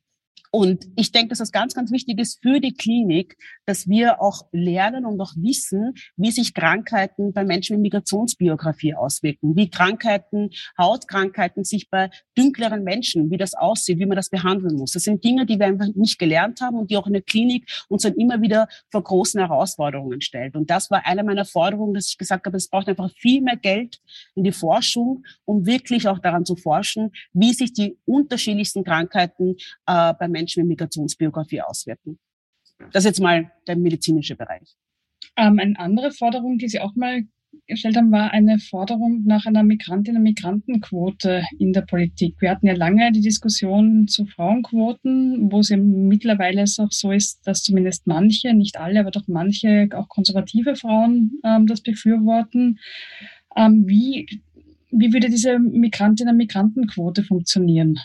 und 0.54 0.86
ich 0.96 1.12
denke, 1.12 1.30
dass 1.30 1.38
das 1.38 1.50
ganz, 1.50 1.72
ganz 1.72 1.90
wichtig 1.92 2.20
ist 2.20 2.42
für 2.42 2.60
die 2.60 2.74
Klinik, 2.74 3.38
dass 3.64 3.88
wir 3.88 4.20
auch 4.20 4.42
lernen 4.52 5.06
und 5.06 5.18
auch 5.18 5.32
wissen, 5.34 5.94
wie 6.16 6.30
sich 6.30 6.52
Krankheiten 6.52 7.32
bei 7.32 7.42
Menschen 7.42 7.76
mit 7.76 7.84
Migrationsbiografie 7.84 8.94
auswirken, 8.94 9.56
wie 9.56 9.70
Krankheiten, 9.70 10.50
Hautkrankheiten 10.76 11.64
sich 11.64 11.88
bei 11.88 12.10
dünkleren 12.36 12.84
Menschen, 12.84 13.30
wie 13.30 13.38
das 13.38 13.54
aussieht, 13.54 13.98
wie 13.98 14.04
man 14.04 14.16
das 14.16 14.28
behandeln 14.28 14.76
muss. 14.76 14.92
Das 14.92 15.04
sind 15.04 15.24
Dinge, 15.24 15.46
die 15.46 15.58
wir 15.58 15.64
einfach 15.64 15.88
nicht 15.94 16.18
gelernt 16.18 16.60
haben 16.60 16.76
und 16.76 16.90
die 16.90 16.98
auch 16.98 17.06
in 17.06 17.14
der 17.14 17.22
Klinik 17.22 17.66
uns 17.88 18.02
dann 18.02 18.12
immer 18.16 18.42
wieder 18.42 18.68
vor 18.90 19.02
großen 19.02 19.40
Herausforderungen 19.40 20.20
stellt. 20.20 20.54
Und 20.54 20.68
das 20.68 20.90
war 20.90 21.06
eine 21.06 21.24
meiner 21.24 21.46
Forderungen, 21.46 21.94
dass 21.94 22.10
ich 22.10 22.18
gesagt 22.18 22.44
habe, 22.44 22.58
es 22.58 22.68
braucht 22.68 22.90
einfach 22.90 23.10
viel 23.16 23.40
mehr 23.40 23.56
Geld 23.56 24.02
in 24.34 24.44
die 24.44 24.52
Forschung, 24.52 25.24
um 25.46 25.64
wirklich 25.64 26.08
auch 26.08 26.18
daran 26.18 26.44
zu 26.44 26.56
forschen, 26.56 27.10
wie 27.32 27.54
sich 27.54 27.72
die 27.72 27.96
unterschiedlichsten 28.04 28.84
Krankheiten 28.84 29.56
äh, 29.86 30.12
bei 30.12 30.28
Menschen 30.28 30.41
Menschen 30.42 30.62
mit 30.62 30.80
Migrationsbiografie 30.80 31.62
auswirken. 31.62 32.18
Das 32.92 33.04
ist 33.04 33.10
jetzt 33.10 33.20
mal 33.20 33.50
der 33.66 33.76
medizinische 33.76 34.36
Bereich. 34.36 34.76
Ähm, 35.36 35.58
eine 35.58 35.78
andere 35.78 36.10
Forderung, 36.10 36.58
die 36.58 36.68
Sie 36.68 36.80
auch 36.80 36.94
mal 36.94 37.22
gestellt 37.66 37.96
haben, 37.96 38.10
war 38.10 38.32
eine 38.32 38.58
Forderung 38.58 39.24
nach 39.24 39.46
einer 39.46 39.62
Migrantinnen- 39.62 40.16
und 40.16 40.22
Migrantenquote 40.22 41.44
in 41.58 41.72
der 41.72 41.82
Politik. 41.82 42.36
Wir 42.40 42.50
hatten 42.50 42.66
ja 42.66 42.74
lange 42.74 43.12
die 43.12 43.20
Diskussion 43.20 44.08
zu 44.08 44.26
Frauenquoten, 44.26 45.52
wo 45.52 45.60
es 45.60 45.68
ja 45.68 45.76
mittlerweile 45.76 46.64
auch 46.64 46.90
so 46.90 47.12
ist, 47.12 47.46
dass 47.46 47.62
zumindest 47.62 48.06
manche, 48.06 48.54
nicht 48.54 48.78
alle, 48.78 49.00
aber 49.00 49.10
doch 49.10 49.28
manche, 49.28 49.88
auch 49.94 50.08
konservative 50.08 50.76
Frauen 50.76 51.40
ähm, 51.44 51.66
das 51.66 51.82
befürworten. 51.82 52.78
Ähm, 53.54 53.84
wie, 53.86 54.26
wie 54.90 55.12
würde 55.12 55.28
diese 55.28 55.58
Migrantinnen- 55.58 56.32
und 56.32 56.38
Migrantenquote 56.38 57.22
funktionieren? 57.22 57.98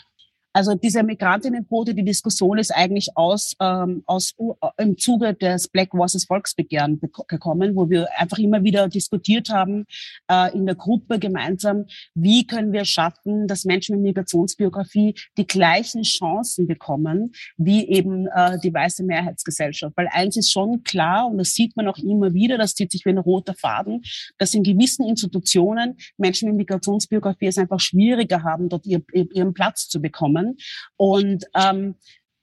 Also 0.58 0.74
diese 0.74 1.04
Migrantinnenquote, 1.04 1.94
die 1.94 2.02
Diskussion 2.02 2.58
ist 2.58 2.72
eigentlich 2.74 3.16
aus, 3.16 3.54
ähm, 3.60 4.02
aus 4.06 4.34
äh, 4.40 4.82
im 4.82 4.98
Zuge 4.98 5.32
des 5.32 5.68
Black 5.68 5.92
Voices 5.92 6.24
Volksbegehren 6.24 7.00
gekommen, 7.28 7.76
wo 7.76 7.88
wir 7.88 8.08
einfach 8.18 8.38
immer 8.38 8.64
wieder 8.64 8.88
diskutiert 8.88 9.50
haben 9.50 9.86
äh, 10.28 10.52
in 10.56 10.66
der 10.66 10.74
Gruppe 10.74 11.20
gemeinsam, 11.20 11.84
wie 12.16 12.44
können 12.44 12.72
wir 12.72 12.84
schaffen, 12.84 13.46
dass 13.46 13.66
Menschen 13.66 13.94
mit 13.94 14.16
Migrationsbiografie 14.16 15.14
die 15.36 15.46
gleichen 15.46 16.02
Chancen 16.02 16.66
bekommen 16.66 17.30
wie 17.56 17.88
eben 17.88 18.26
äh, 18.26 18.58
die 18.58 18.74
weiße 18.74 19.04
Mehrheitsgesellschaft. 19.04 19.96
Weil 19.96 20.08
eins 20.10 20.36
ist 20.36 20.50
schon 20.50 20.82
klar 20.82 21.28
und 21.28 21.38
das 21.38 21.50
sieht 21.50 21.76
man 21.76 21.86
auch 21.86 21.98
immer 21.98 22.34
wieder, 22.34 22.58
das 22.58 22.74
zieht 22.74 22.90
sich 22.90 23.04
wie 23.04 23.10
ein 23.10 23.18
roter 23.18 23.54
Faden, 23.54 24.02
dass 24.38 24.54
in 24.54 24.64
gewissen 24.64 25.06
Institutionen 25.06 25.98
Menschen 26.16 26.48
mit 26.48 26.56
Migrationsbiografie 26.56 27.46
es 27.46 27.58
einfach 27.58 27.78
schwieriger 27.78 28.42
haben, 28.42 28.68
dort 28.68 28.86
ihr, 28.86 29.02
ihren 29.12 29.54
Platz 29.54 29.86
zu 29.86 30.02
bekommen 30.02 30.47
und 30.96 31.44
ähm, 31.54 31.96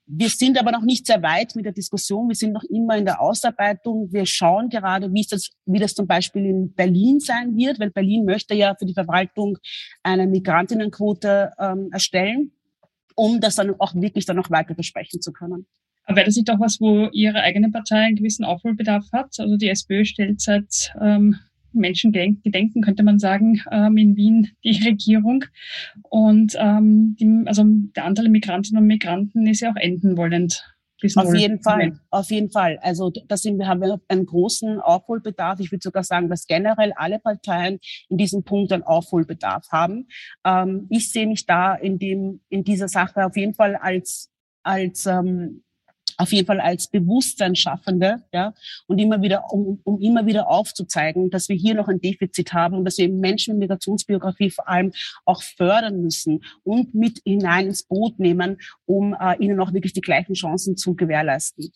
wir 0.07 0.29
sind 0.29 0.59
aber 0.59 0.71
noch 0.71 0.83
nicht 0.83 1.07
sehr 1.07 1.21
weit 1.23 1.55
mit 1.55 1.65
der 1.65 1.71
Diskussion. 1.73 2.27
Wir 2.27 2.35
sind 2.35 2.53
noch 2.53 2.63
immer 2.63 2.95
in 2.95 3.05
der 3.05 3.19
Ausarbeitung. 3.21 4.11
Wir 4.13 4.25
schauen 4.25 4.69
gerade, 4.69 5.11
wie, 5.11 5.25
das, 5.27 5.49
wie 5.65 5.79
das 5.79 5.95
zum 5.95 6.05
Beispiel 6.05 6.45
in 6.45 6.73
Berlin 6.73 7.19
sein 7.19 7.55
wird, 7.55 7.79
weil 7.79 7.89
Berlin 7.89 8.23
möchte 8.23 8.53
ja 8.53 8.75
für 8.75 8.85
die 8.85 8.93
Verwaltung 8.93 9.57
eine 10.03 10.27
Migrantinnenquote 10.27 11.51
ähm, 11.59 11.89
erstellen, 11.91 12.51
um 13.15 13.41
das 13.41 13.55
dann 13.55 13.73
auch 13.79 13.95
wirklich 13.95 14.25
dann 14.25 14.35
noch 14.35 14.51
weiter 14.51 14.75
besprechen 14.75 15.21
zu 15.21 15.33
können. 15.33 15.65
Aber 16.05 16.17
wäre 16.17 16.27
das 16.27 16.35
nicht 16.35 16.51
auch 16.51 16.59
was, 16.59 16.79
wo 16.79 17.09
Ihre 17.11 17.41
eigene 17.41 17.71
Partei 17.71 18.01
einen 18.01 18.15
gewissen 18.15 18.45
Aufholbedarf 18.45 19.05
hat? 19.11 19.33
Also 19.39 19.57
die 19.57 19.69
SPÖ 19.69 20.05
stellt 20.05 20.39
seit 20.39 20.93
ähm, 21.01 21.39
Menschen 21.79 22.11
gedenken, 22.11 22.81
könnte 22.81 23.03
man 23.03 23.19
sagen, 23.19 23.61
ähm, 23.71 23.97
in 23.97 24.15
Wien 24.15 24.49
die 24.63 24.81
Regierung. 24.85 25.45
Und 26.03 26.55
ähm, 26.57 27.15
die, 27.19 27.43
also 27.45 27.63
der 27.95 28.05
Anteil 28.05 28.29
Migrantinnen 28.29 28.81
und 28.81 28.87
Migranten 28.87 29.47
ist 29.47 29.61
ja 29.61 29.71
auch 29.71 29.75
enden 29.75 30.17
wollend. 30.17 30.63
Auf 31.15 31.35
jeden 31.35 31.61
Fall, 31.61 31.99
auf 32.09 32.31
jeden 32.31 32.49
Fall. 32.49 32.79
Also 32.81 33.11
da 33.27 33.35
sind 33.35 33.57
wir 33.57 33.67
haben 33.67 33.81
wir 33.81 33.99
einen 34.07 34.25
großen 34.25 34.79
Aufholbedarf. 34.79 35.59
Ich 35.59 35.71
würde 35.71 35.83
sogar 35.83 36.03
sagen, 36.03 36.29
dass 36.29 36.47
generell 36.47 36.93
alle 36.95 37.19
Parteien 37.19 37.79
in 38.09 38.17
diesem 38.17 38.43
Punkt 38.43 38.71
einen 38.71 38.83
Aufholbedarf 38.83 39.67
haben. 39.71 40.07
Ähm, 40.45 40.87
ich 40.89 41.11
sehe 41.11 41.27
mich 41.27 41.45
da 41.45 41.75
in 41.75 41.99
dem 41.99 42.39
in 42.49 42.63
dieser 42.63 42.87
Sache 42.87 43.25
auf 43.25 43.35
jeden 43.35 43.53
Fall 43.53 43.75
als 43.75 44.31
als 44.63 45.05
ähm, 45.05 45.64
auf 46.17 46.31
jeden 46.31 46.47
Fall 46.47 46.59
als 46.59 46.87
Bewusstseinsschaffende, 46.87 48.23
ja, 48.33 48.53
und 48.87 48.99
immer 48.99 49.21
wieder, 49.21 49.51
um, 49.51 49.79
um 49.83 50.01
immer 50.01 50.25
wieder 50.25 50.49
aufzuzeigen, 50.49 51.29
dass 51.29 51.49
wir 51.49 51.55
hier 51.55 51.75
noch 51.75 51.87
ein 51.87 51.99
Defizit 51.99 52.53
haben 52.53 52.77
und 52.77 52.85
dass 52.85 52.97
wir 52.97 53.09
Menschen 53.09 53.55
mit 53.55 53.69
Migrationsbiografie 53.69 54.49
vor 54.49 54.67
allem 54.67 54.93
auch 55.25 55.41
fördern 55.41 56.01
müssen 56.01 56.43
und 56.63 56.93
mit 56.93 57.21
hinein 57.25 57.67
ins 57.67 57.83
Boot 57.83 58.19
nehmen, 58.19 58.57
um 58.85 59.15
äh, 59.19 59.35
ihnen 59.39 59.59
auch 59.59 59.73
wirklich 59.73 59.93
die 59.93 60.01
gleichen 60.01 60.33
Chancen 60.33 60.77
zu 60.77 60.95
gewährleisten. 60.95 61.71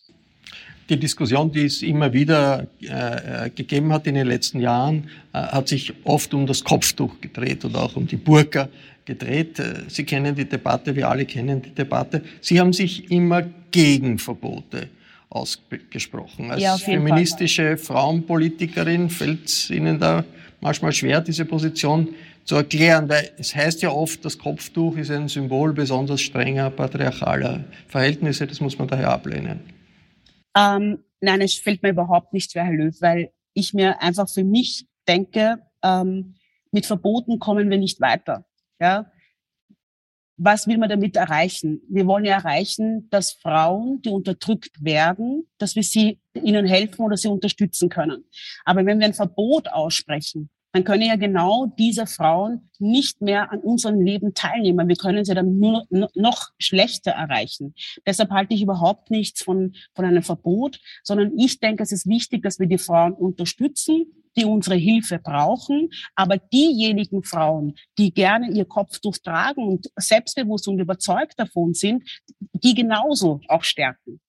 Die 0.88 0.98
Diskussion, 0.98 1.52
die 1.52 1.66
es 1.66 1.82
immer 1.82 2.12
wieder 2.12 2.66
äh, 2.82 3.46
äh, 3.46 3.50
gegeben 3.50 3.92
hat 3.92 4.08
in 4.08 4.16
den 4.16 4.26
letzten 4.26 4.60
Jahren, 4.60 5.08
äh, 5.32 5.38
hat 5.38 5.68
sich 5.68 5.92
oft 6.02 6.34
um 6.34 6.46
das 6.46 6.64
Kopftuch 6.64 7.20
gedreht 7.20 7.64
oder 7.64 7.84
auch 7.84 7.94
um 7.94 8.08
die 8.08 8.16
Burka 8.16 8.68
gedreht. 9.04 9.60
Äh, 9.60 9.84
Sie 9.88 10.04
kennen 10.04 10.34
die 10.34 10.46
Debatte, 10.46 10.96
wir 10.96 11.08
alle 11.08 11.26
kennen 11.26 11.62
die 11.62 11.70
Debatte. 11.70 12.22
Sie 12.40 12.58
haben 12.58 12.72
sich 12.72 13.10
immer 13.10 13.44
gegen 13.70 14.18
Verbote 14.18 14.88
ausgesprochen. 15.28 16.50
Als 16.50 16.60
ja, 16.60 16.76
feministische 16.76 17.76
Frauenpolitikerin 17.76 19.10
fällt 19.10 19.46
es 19.46 19.70
Ihnen 19.70 20.00
da 20.00 20.24
manchmal 20.60 20.92
schwer, 20.92 21.20
diese 21.20 21.44
Position 21.44 22.08
zu 22.44 22.56
erklären, 22.56 23.08
weil 23.08 23.30
es 23.38 23.54
heißt 23.54 23.82
ja 23.82 23.90
oft, 23.90 24.24
das 24.24 24.38
Kopftuch 24.38 24.96
ist 24.96 25.10
ein 25.10 25.28
Symbol 25.28 25.72
besonders 25.72 26.20
strenger 26.20 26.70
patriarchaler 26.70 27.64
Verhältnisse, 27.86 28.46
das 28.46 28.60
muss 28.60 28.76
man 28.78 28.88
daher 28.88 29.10
ablehnen. 29.10 29.60
Ähm, 30.56 31.04
nein, 31.20 31.40
es 31.40 31.54
fällt 31.54 31.82
mir 31.82 31.90
überhaupt 31.90 32.32
nicht 32.32 32.52
schwer, 32.52 32.64
Herr 32.64 32.72
Löw, 32.72 33.00
weil 33.00 33.32
ich 33.54 33.74
mir 33.74 34.02
einfach 34.02 34.28
für 34.28 34.44
mich 34.44 34.86
denke, 35.06 35.58
ähm, 35.82 36.34
mit 36.72 36.86
Verboten 36.86 37.38
kommen 37.38 37.70
wir 37.70 37.78
nicht 37.78 38.00
weiter. 38.00 38.46
Ja? 38.80 39.10
Was 40.36 40.66
will 40.66 40.78
man 40.78 40.88
damit 40.88 41.16
erreichen? 41.16 41.82
Wir 41.88 42.06
wollen 42.06 42.24
ja 42.24 42.34
erreichen, 42.36 43.08
dass 43.10 43.32
Frauen, 43.32 44.00
die 44.02 44.08
unterdrückt 44.08 44.82
werden, 44.82 45.46
dass 45.58 45.76
wir 45.76 45.82
sie 45.82 46.20
ihnen 46.34 46.66
helfen 46.66 47.02
oder 47.02 47.16
sie 47.16 47.28
unterstützen 47.28 47.88
können. 47.88 48.24
Aber 48.64 48.86
wenn 48.86 48.98
wir 48.98 49.06
ein 49.06 49.14
Verbot 49.14 49.68
aussprechen, 49.68 50.48
dann 50.72 50.84
können 50.84 51.02
ja 51.02 51.16
genau 51.16 51.66
diese 51.78 52.06
Frauen 52.06 52.70
nicht 52.78 53.20
mehr 53.20 53.52
an 53.52 53.60
unserem 53.60 54.00
Leben 54.00 54.34
teilnehmen. 54.34 54.88
Wir 54.88 54.96
können 54.96 55.24
sie 55.24 55.34
dann 55.34 55.58
nur 55.58 55.86
noch 56.14 56.50
schlechter 56.58 57.12
erreichen. 57.12 57.74
Deshalb 58.06 58.30
halte 58.30 58.54
ich 58.54 58.62
überhaupt 58.62 59.10
nichts 59.10 59.42
von, 59.42 59.74
von 59.94 60.04
einem 60.04 60.22
Verbot, 60.22 60.78
sondern 61.02 61.36
ich 61.38 61.60
denke, 61.60 61.82
es 61.82 61.92
ist 61.92 62.06
wichtig, 62.06 62.42
dass 62.42 62.58
wir 62.58 62.66
die 62.66 62.78
Frauen 62.78 63.12
unterstützen, 63.12 64.06
die 64.36 64.44
unsere 64.44 64.76
Hilfe 64.76 65.18
brauchen. 65.18 65.90
Aber 66.14 66.36
diejenigen 66.38 67.24
Frauen, 67.24 67.74
die 67.98 68.12
gerne 68.12 68.50
ihr 68.50 68.64
Kopftuch 68.64 69.16
tragen 69.18 69.66
und 69.66 69.90
selbstbewusst 69.96 70.68
und 70.68 70.78
überzeugt 70.78 71.34
davon 71.38 71.74
sind, 71.74 72.04
die 72.52 72.74
genauso 72.74 73.40
auch 73.48 73.64
stärken. 73.64 74.20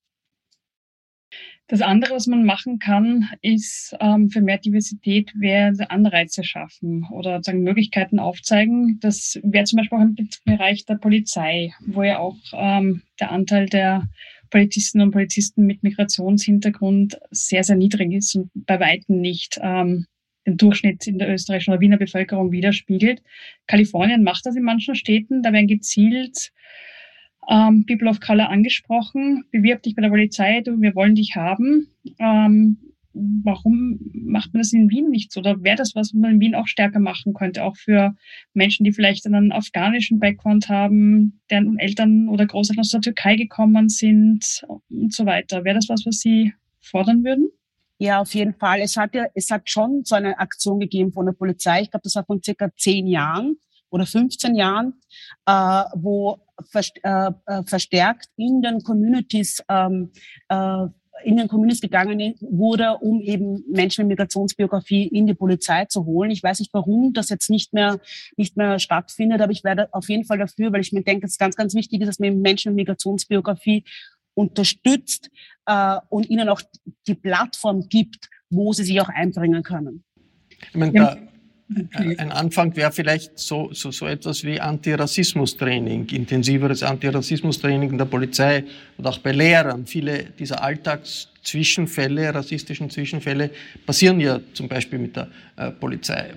Das 1.72 1.80
andere, 1.80 2.16
was 2.16 2.28
man 2.28 2.44
machen 2.44 2.80
kann, 2.80 3.30
ist 3.42 3.96
ähm, 4.02 4.30
für 4.30 4.42
mehr 4.42 4.58
Diversität 4.58 5.32
wäre 5.40 5.90
Anreize 5.90 6.44
schaffen 6.44 7.08
oder 7.14 7.42
sagen 7.42 7.64
Möglichkeiten 7.64 8.20
aufzeigen. 8.20 9.00
Das 9.00 9.40
wäre 9.42 9.64
zum 9.64 9.78
Beispiel 9.78 9.98
auch 9.98 10.02
im 10.02 10.18
Bereich 10.44 10.86
der 10.86 10.96
Polizei, 10.96 11.72
wo 11.88 12.04
ja 12.04 12.20
auch 12.20 12.36
ähm, 12.52 13.04
der 13.22 13.32
Anteil 13.32 13.68
der 13.68 14.04
Polizisten 14.50 15.00
und 15.00 15.12
Polizisten 15.12 15.66
mit 15.66 15.82
Migrationshintergrund 15.82 17.18
sehr, 17.30 17.64
sehr 17.64 17.78
niedrig 17.78 18.12
ist 18.12 18.36
und 18.36 18.52
bei 18.54 18.78
weitem 18.82 19.22
nicht 19.22 19.58
ähm, 19.62 20.08
den 20.46 20.58
Durchschnitt 20.58 21.08
in 21.08 21.20
der 21.20 21.34
österreichischen 21.34 21.72
oder 21.72 21.80
Wiener 21.80 21.98
Bevölkerung 21.98 22.52
widerspiegelt. 22.52 23.24
Kalifornien 23.68 24.24
macht 24.24 24.46
das 24.46 24.58
in 24.58 24.64
manchen 24.64 24.96
Städten. 24.96 25.42
Da 25.42 25.54
werden 25.54 25.68
gezielt 25.68 26.52
ähm, 27.50 27.86
People 27.86 28.10
of 28.10 28.20
Color 28.20 28.50
angesprochen, 28.50 29.46
bewirb 29.52 29.84
dich 29.84 29.96
bei 29.96 30.02
der 30.02 30.10
Polizei, 30.10 30.62
du, 30.62 30.80
wir 30.80 30.96
wollen 30.96 31.16
dich 31.16 31.36
haben. 31.36 31.88
Ähm, 32.20 32.78
warum 33.14 34.00
macht 34.14 34.54
man 34.54 34.62
das 34.62 34.74
in 34.74 34.90
Wien 34.90 35.10
nicht 35.10 35.32
so? 35.32 35.42
Oder 35.42 35.62
wäre 35.64 35.78
das 35.78 35.96
was, 35.96 36.10
was 36.10 36.14
man 36.14 36.34
in 36.34 36.40
Wien 36.40 36.56
auch 36.56 36.68
stärker 36.68 37.00
machen 37.00 37.34
könnte, 37.34 37.64
auch 37.64 37.76
für 37.76 38.16
Menschen, 38.54 38.84
die 38.84 38.94
vielleicht 38.94 39.26
einen 39.26 39.52
afghanischen 39.52 40.20
Background 40.20 40.70
haben, 40.70 41.42
deren 41.50 41.78
Eltern 41.80 42.30
oder 42.30 42.46
Großeltern 42.46 42.82
aus 42.82 42.90
der 42.90 43.02
Türkei 43.02 43.36
gekommen 43.36 43.90
sind 43.90 44.64
und 44.90 45.14
so 45.14 45.26
weiter. 45.26 45.64
Wäre 45.64 45.76
das 45.76 45.90
was, 45.90 46.06
was 46.06 46.20
Sie 46.20 46.54
fordern 46.80 47.24
würden? 47.24 47.50
Ja, 47.98 48.20
auf 48.20 48.34
jeden 48.34 48.56
Fall. 48.56 48.80
Es 48.82 48.98
hat 48.98 49.14
ja, 49.14 49.26
es 49.36 49.52
hat 49.52 49.70
schon 49.70 50.04
so 50.04 50.16
eine 50.16 50.40
Aktion 50.40 50.80
gegeben 50.80 51.12
von 51.12 51.26
der 51.26 51.34
Polizei. 51.34 51.82
Ich 51.82 51.92
glaube, 51.92 52.04
das 52.04 52.16
war 52.16 52.26
von 52.26 52.42
circa 52.42 52.74
zehn 52.76 53.06
Jahren 53.06 53.58
oder 53.92 54.06
15 54.06 54.56
Jahren, 54.56 54.94
äh, 55.46 55.84
wo 55.96 56.40
verstärkt 56.64 58.30
in 58.38 58.62
den 58.62 58.84
Communities 58.84 59.64
ähm, 59.70 60.12
äh, 60.50 60.88
in 61.24 61.38
den 61.38 61.48
Communities 61.48 61.82
gegangen 61.82 62.36
wurde, 62.42 62.98
um 62.98 63.22
eben 63.22 63.64
Menschen 63.70 64.08
mit 64.08 64.18
Migrationsbiografie 64.18 65.08
in 65.08 65.28
die 65.28 65.34
Polizei 65.34 65.86
zu 65.86 66.06
holen. 66.06 66.32
Ich 66.32 66.44
weiß 66.44 66.60
nicht, 66.60 66.74
warum 66.74 67.14
das 67.14 67.30
jetzt 67.30 67.50
nicht 67.50 67.74
mehr, 67.74 68.00
nicht 68.38 68.58
mehr 68.58 68.80
stattfindet, 68.80 69.42
aber 69.42 69.52
ich 69.52 69.64
werde 69.64 69.94
auf 69.94 70.10
jeden 70.10 70.26
Fall 70.26 70.38
dafür, 70.38 70.72
weil 70.74 70.82
ich 70.82 70.92
mir 70.92 71.04
denke, 71.04 71.26
es 71.26 71.34
ist 71.34 71.40
ganz, 71.40 71.56
ganz 71.56 71.74
wichtig 71.76 72.02
ist, 72.02 72.08
dass 72.08 72.20
man 72.20 72.42
Menschen 72.42 72.74
mit 72.74 72.88
Migrationsbiografie 72.88 73.84
unterstützt 74.34 75.30
äh, 75.66 75.98
und 76.10 76.30
ihnen 76.30 76.50
auch 76.50 76.62
die 77.08 77.16
Plattform 77.16 77.88
gibt, 77.90 78.30
wo 78.50 78.74
sie 78.74 78.84
sich 78.84 79.00
auch 79.02 79.10
einbringen 79.10 79.64
können. 79.64 80.04
Ich 80.70 80.76
meine, 80.76 80.94
da, 80.94 81.18
ein 81.94 82.32
Anfang 82.32 82.76
wäre 82.76 82.92
vielleicht 82.92 83.38
so, 83.40 83.70
so, 83.74 83.92
so 83.92 84.06
etwas 84.06 84.44
wie 84.44 84.60
Antirassismus-Training, 84.60 86.08
intensiveres 86.10 86.84
Antirassismus-Training 86.84 87.92
in 87.92 87.98
der 87.98 88.06
Polizei 88.06 88.64
und 88.98 89.08
auch 89.08 89.20
bei 89.20 89.32
Lehrern. 89.32 89.86
Viele 89.86 90.26
dieser 90.38 90.62
Alltagszwischenfälle, 90.64 92.34
rassistischen 92.34 92.90
Zwischenfälle, 92.90 93.52
passieren 93.86 94.20
ja 94.20 94.40
zum 94.54 94.68
Beispiel 94.68 95.00
mit 95.00 95.16
der 95.16 95.30
äh, 95.56 95.72
Polizei. 95.72 96.32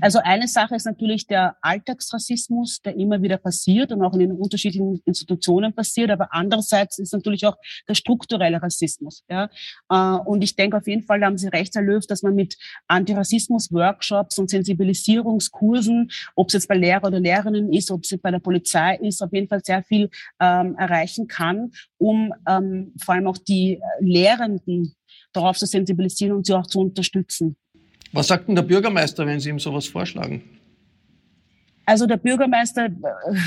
Also 0.00 0.20
eine 0.22 0.46
Sache 0.46 0.76
ist 0.76 0.86
natürlich 0.86 1.26
der 1.26 1.56
Alltagsrassismus, 1.60 2.80
der 2.82 2.96
immer 2.96 3.20
wieder 3.20 3.36
passiert 3.36 3.90
und 3.90 4.02
auch 4.02 4.12
in 4.12 4.20
den 4.20 4.32
unterschiedlichen 4.32 5.02
Institutionen 5.04 5.74
passiert. 5.74 6.10
Aber 6.10 6.28
andererseits 6.32 6.98
ist 6.98 7.12
natürlich 7.12 7.46
auch 7.46 7.56
der 7.88 7.94
strukturelle 7.94 8.62
Rassismus. 8.62 9.24
Ja? 9.28 9.50
Äh, 9.90 10.20
und 10.24 10.42
ich 10.42 10.54
denke 10.54 10.76
auf 10.76 10.86
jeden 10.86 11.02
Fall, 11.02 11.20
da 11.20 11.26
haben 11.26 11.38
Sie 11.38 11.48
recht, 11.48 11.74
Herr 11.74 11.82
Löw, 11.82 12.06
dass 12.06 12.22
man 12.22 12.34
mit 12.34 12.56
Antirassismus-Workshops 12.86 14.38
und 14.38 14.50
Sensibilisierungskursen, 14.50 16.10
ob 16.36 16.48
es 16.48 16.54
jetzt 16.54 16.68
bei 16.68 16.76
Lehrer 16.76 17.08
oder 17.08 17.20
Lehrerinnen 17.20 17.72
ist, 17.72 17.90
ob 17.90 18.04
es 18.04 18.16
bei 18.18 18.30
der 18.30 18.38
Polizei 18.38 18.96
ist, 18.96 19.22
auf 19.22 19.32
jeden 19.32 19.48
Fall 19.48 19.60
sehr 19.64 19.82
viel 19.82 20.10
ähm, 20.40 20.76
erreichen 20.76 21.26
kann, 21.26 21.72
um 21.98 22.32
ähm, 22.46 22.92
vor 23.02 23.14
allem 23.14 23.26
auch 23.26 23.38
die 23.38 23.80
Lehrenden 24.00 24.94
darauf 25.32 25.58
zu 25.58 25.66
sensibilisieren 25.66 26.36
und 26.36 26.46
sie 26.46 26.54
auch 26.54 26.66
zu 26.66 26.80
unterstützen. 26.80 27.56
Was 28.12 28.28
sagt 28.28 28.48
denn 28.48 28.54
der 28.54 28.62
Bürgermeister, 28.62 29.26
wenn 29.26 29.40
Sie 29.40 29.50
ihm 29.50 29.58
sowas 29.58 29.86
vorschlagen? 29.86 30.42
Also 31.88 32.06
der 32.06 32.18
Bürgermeister 32.18 32.86
äh, 32.86 32.90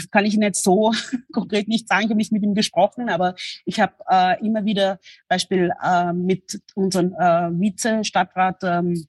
kann 0.10 0.26
ich 0.26 0.34
jetzt 0.34 0.63
so 0.63 0.93
konkret 1.32 1.67
nicht 1.67 1.88
sagen, 1.88 2.06
ich 2.06 2.10
habe 2.10 2.17
nicht 2.17 2.32
mit 2.32 2.41
ihm 2.41 2.56
gesprochen, 2.56 3.08
aber 3.08 3.36
ich 3.65 3.80
habe 3.80 3.93
äh, 4.10 4.43
immer 4.43 4.65
wieder 4.65 5.00
Beispiel 5.28 5.71
äh, 5.84 6.12
mit 6.12 6.60
unserem 6.74 7.13
äh, 7.13 7.52
Vize-Stadtrat 7.52 8.63
ähm, 8.63 9.06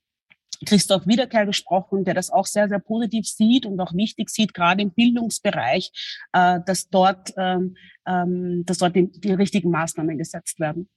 Christoph 0.66 1.06
Wiederkehr 1.06 1.46
gesprochen, 1.46 2.04
der 2.04 2.12
das 2.12 2.30
auch 2.30 2.46
sehr, 2.46 2.68
sehr 2.68 2.78
positiv 2.78 3.26
sieht 3.26 3.64
und 3.64 3.80
auch 3.80 3.94
wichtig 3.94 4.28
sieht, 4.28 4.52
gerade 4.52 4.82
im 4.82 4.90
Bildungsbereich, 4.90 5.90
äh, 6.34 6.60
dass 6.66 6.90
dort, 6.90 7.32
ähm, 7.38 7.76
ähm, 8.06 8.64
dass 8.66 8.78
dort 8.78 8.94
die, 8.94 9.10
die 9.10 9.32
richtigen 9.32 9.70
Maßnahmen 9.70 10.18
gesetzt 10.18 10.60
werden. 10.60 10.90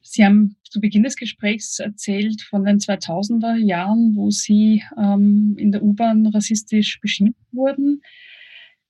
Sie 0.00 0.24
haben 0.24 0.56
zu 0.64 0.80
Beginn 0.80 1.02
des 1.02 1.16
Gesprächs 1.16 1.78
erzählt 1.78 2.42
von 2.42 2.64
den 2.64 2.78
2000er 2.78 3.56
Jahren, 3.56 4.14
wo 4.14 4.30
Sie 4.30 4.82
ähm, 4.96 5.56
in 5.58 5.72
der 5.72 5.82
U-Bahn 5.82 6.26
rassistisch 6.26 7.00
beschimpft 7.00 7.40
wurden. 7.52 8.02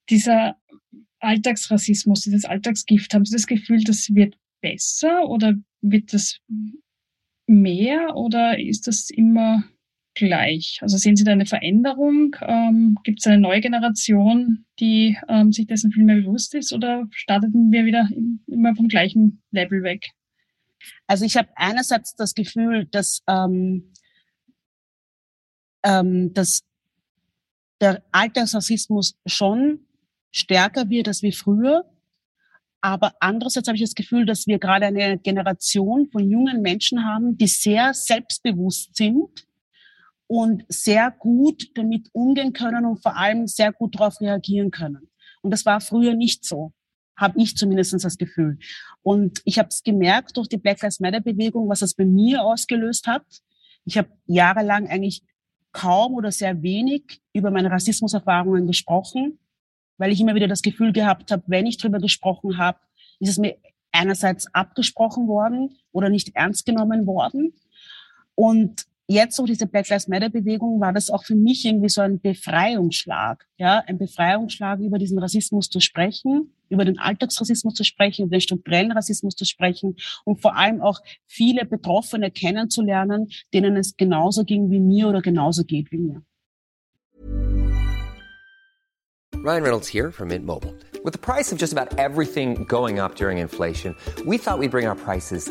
Dieser 0.09 0.57
Alltagsrassismus, 1.21 2.23
dieses 2.23 2.45
Alltagsgift, 2.45 3.15
haben 3.15 3.25
Sie 3.25 3.35
das 3.35 3.47
Gefühl, 3.47 3.83
das 3.85 4.15
wird 4.15 4.37
besser 4.61 5.29
oder 5.29 5.55
wird 5.81 6.13
das 6.13 6.41
mehr 7.47 8.17
oder 8.17 8.59
ist 8.59 8.87
das 8.87 9.11
immer 9.11 9.65
gleich? 10.15 10.79
Also 10.83 10.97
sehen 10.97 11.17
Sie 11.17 11.25
da 11.25 11.33
eine 11.33 11.47
Veränderung? 11.47 12.37
Ähm, 12.43 12.99
Gibt 13.05 13.21
es 13.21 13.27
eine 13.27 13.41
neue 13.41 13.61
Generation, 13.61 14.65
die 14.79 15.17
ähm, 15.29 15.53
sich 15.53 15.67
dessen 15.67 15.93
viel 15.93 16.05
mehr 16.05 16.17
bewusst 16.17 16.55
ist 16.55 16.73
oder 16.73 17.07
starteten 17.11 17.73
wir 17.73 17.85
wieder 17.85 18.09
immer 18.47 18.75
vom 18.75 18.89
gleichen 18.89 19.43
Level 19.51 19.83
weg? 19.83 20.11
Also 21.07 21.25
ich 21.25 21.37
habe 21.37 21.49
einerseits 21.57 22.15
das 22.15 22.35
Gefühl, 22.35 22.87
dass, 22.87 23.23
ähm, 23.27 23.93
ähm, 25.83 26.33
dass 26.35 26.63
der 27.81 28.03
Alltagsrassismus 28.13 29.17
schon 29.27 29.87
stärker 30.31 30.89
wird 30.89 31.09
als 31.09 31.23
wie 31.23 31.33
früher. 31.33 31.85
Aber 32.83 33.15
andererseits 33.21 33.69
habe 33.69 33.77
ich 33.77 33.83
das 33.83 33.95
Gefühl, 33.95 34.25
dass 34.25 34.47
wir 34.47 34.59
gerade 34.59 34.87
eine 34.87 35.19
Generation 35.19 36.09
von 36.11 36.31
jungen 36.31 36.63
Menschen 36.63 37.05
haben, 37.05 37.37
die 37.37 37.47
sehr 37.47 37.93
selbstbewusst 37.93 38.97
sind 38.97 39.47
und 40.27 40.65
sehr 40.69 41.11
gut 41.11 41.71
damit 41.75 42.09
umgehen 42.13 42.53
können 42.53 42.87
und 42.87 43.03
vor 43.03 43.17
allem 43.17 43.47
sehr 43.47 43.73
gut 43.73 43.97
darauf 43.97 44.21
reagieren 44.21 44.71
können. 44.71 45.11
Und 45.43 45.51
das 45.51 45.67
war 45.67 45.81
früher 45.81 46.15
nicht 46.15 46.45
so 46.45 46.73
habe 47.21 47.41
ich 47.41 47.57
zumindest 47.57 47.93
das 47.93 48.17
Gefühl. 48.17 48.59
Und 49.03 49.43
ich 49.45 49.59
habe 49.59 49.69
es 49.69 49.83
gemerkt 49.83 50.37
durch 50.37 50.49
die 50.49 50.57
Black 50.57 50.83
Lives 50.83 51.01
Matter 51.01 51.21
Bewegung, 51.21 51.69
was 51.69 51.81
das 51.81 51.95
bei 51.95 52.07
mir 52.07 52.43
ausgelöst 52.43 53.07
hat. 53.07 53.25
Ich 53.85 53.99
habe 53.99 54.09
jahrelang 54.27 54.89
eigentlich 54.89 55.23
kaum 55.73 56.15
oder 56.15 56.33
sehr 56.33 56.63
wenig 56.63 57.21
über 57.33 57.51
meine 57.51 57.71
Rassismuserfahrungen 57.71 58.67
gesprochen, 58.67 59.39
weil 59.99 60.13
ich 60.13 60.21
immer 60.21 60.35
wieder 60.35 60.49
das 60.49 60.63
Gefühl 60.63 60.93
gehabt 60.93 61.31
habe, 61.31 61.43
wenn 61.47 61.67
ich 61.67 61.77
drüber 61.77 61.99
gesprochen 61.99 62.59
habe, 62.59 62.79
ist 63.21 63.29
es 63.29 63.39
mir 63.39 63.57
einerseits 63.93 64.53
abgesprochen 64.55 65.29
worden 65.29 65.77
oder 65.93 66.09
nicht 66.09 66.35
ernst 66.35 66.65
genommen 66.65 67.07
worden. 67.07 67.53
Und 68.35 68.87
jetzt 69.07 69.37
so 69.37 69.45
diese 69.45 69.67
Black 69.67 69.89
Lives 69.89 70.09
Matter 70.09 70.31
Bewegung 70.31 70.81
war 70.81 70.93
das 70.93 71.11
auch 71.11 71.25
für 71.25 71.35
mich 71.35 71.65
irgendwie 71.65 71.89
so 71.89 72.01
ein 72.01 72.21
Befreiungsschlag, 72.21 73.47
ja, 73.59 73.83
ein 73.87 73.99
Befreiungsschlag 73.99 74.81
über 74.81 74.99
diesen 74.99 75.19
Rassismus 75.19 75.69
zu 75.69 75.81
sprechen, 75.81 76.55
über 76.71 76.85
den 76.85 76.99
Alltagsrassismus 76.99 77.75
zu 77.75 77.85
sprechen, 77.85 78.27
über 78.27 78.37
den 78.37 78.41
strukturellen 78.41 78.93
Rassismus 78.93 79.35
zu 79.35 79.45
sprechen 79.45 79.97
und 80.25 80.41
vor 80.41 80.57
allem 80.57 80.81
auch 80.81 81.01
viele 81.27 81.67
Betroffene 81.67 82.31
kennenzulernen, 82.31 83.29
denen 83.53 83.77
es 83.77 83.97
genauso 83.97 84.45
ging 84.45 84.71
wie 84.71 84.81
mir 84.81 85.09
oder 85.09 85.21
genauso 85.21 85.65
geht 85.65 85.93
wie 85.93 85.99
mir. 85.99 86.23
Ryan 89.43 89.63
Reynolds 89.63 89.89
here 89.89 90.13
from 90.13 90.29
Mint 90.29 90.45
Mobile. 90.45 90.75
With 91.03 91.15
the 91.15 91.19
price 91.19 91.51
of 91.51 91.57
just 91.57 91.73
about 91.73 91.99
everything 91.99 92.65
going 92.65 92.99
up 92.99 93.15
during 93.15 93.39
inflation, 93.39 93.97
we 94.27 94.37
thought 94.37 94.59
we'd 94.59 94.71
bring 94.71 94.87
our 94.87 94.95
prices 94.95 95.51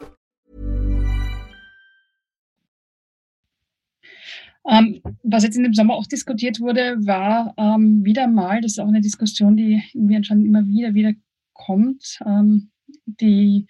Ähm, 4.69 5.01
was 5.23 5.43
jetzt 5.43 5.57
in 5.57 5.63
dem 5.63 5.73
Sommer 5.73 5.95
auch 5.95 6.05
diskutiert 6.05 6.59
wurde, 6.59 6.97
war 7.05 7.53
ähm, 7.57 8.05
wieder 8.05 8.27
mal, 8.27 8.61
das 8.61 8.73
ist 8.73 8.79
auch 8.79 8.87
eine 8.87 9.01
Diskussion, 9.01 9.57
die 9.57 9.81
irgendwie 9.93 10.15
anscheinend 10.15 10.45
immer 10.45 10.67
wieder, 10.67 10.93
wieder 10.93 11.13
kommt, 11.53 12.19
ähm, 12.25 12.69
die 13.05 13.65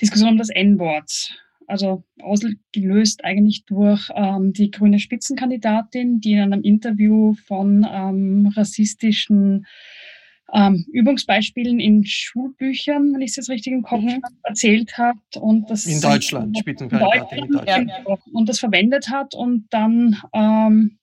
Diskussion 0.00 0.30
um 0.30 0.38
das 0.38 0.50
N-Wort. 0.50 1.36
Also 1.66 2.04
ausgelöst 2.20 3.24
eigentlich 3.24 3.64
durch 3.64 4.08
ähm, 4.14 4.52
die 4.52 4.72
grüne 4.72 4.98
Spitzenkandidatin, 4.98 6.20
die 6.20 6.32
in 6.32 6.40
einem 6.40 6.62
Interview 6.62 7.34
von 7.46 7.86
ähm, 7.88 8.52
rassistischen 8.56 9.66
ähm, 10.52 10.86
Übungsbeispielen 10.92 11.80
in 11.80 12.04
Schulbüchern, 12.04 13.12
wenn 13.14 13.20
ich 13.20 13.30
es 13.30 13.36
jetzt 13.36 13.50
richtig 13.50 13.72
im 13.72 13.82
Kopf 13.82 14.02
habe, 14.02 14.20
erzählt 14.42 14.96
hat. 14.98 15.16
Und 15.38 15.70
das 15.70 15.86
In 15.86 16.00
Deutschland, 16.00 16.58
Spitzenkandidatin 16.58 17.44
in 17.44 17.52
Deutschland. 17.52 17.90
Genau, 18.04 18.18
und 18.32 18.48
das 18.48 18.58
verwendet 18.58 19.10
hat 19.10 19.34
und 19.34 19.66
dann 19.70 20.16
ähm, 20.32 20.98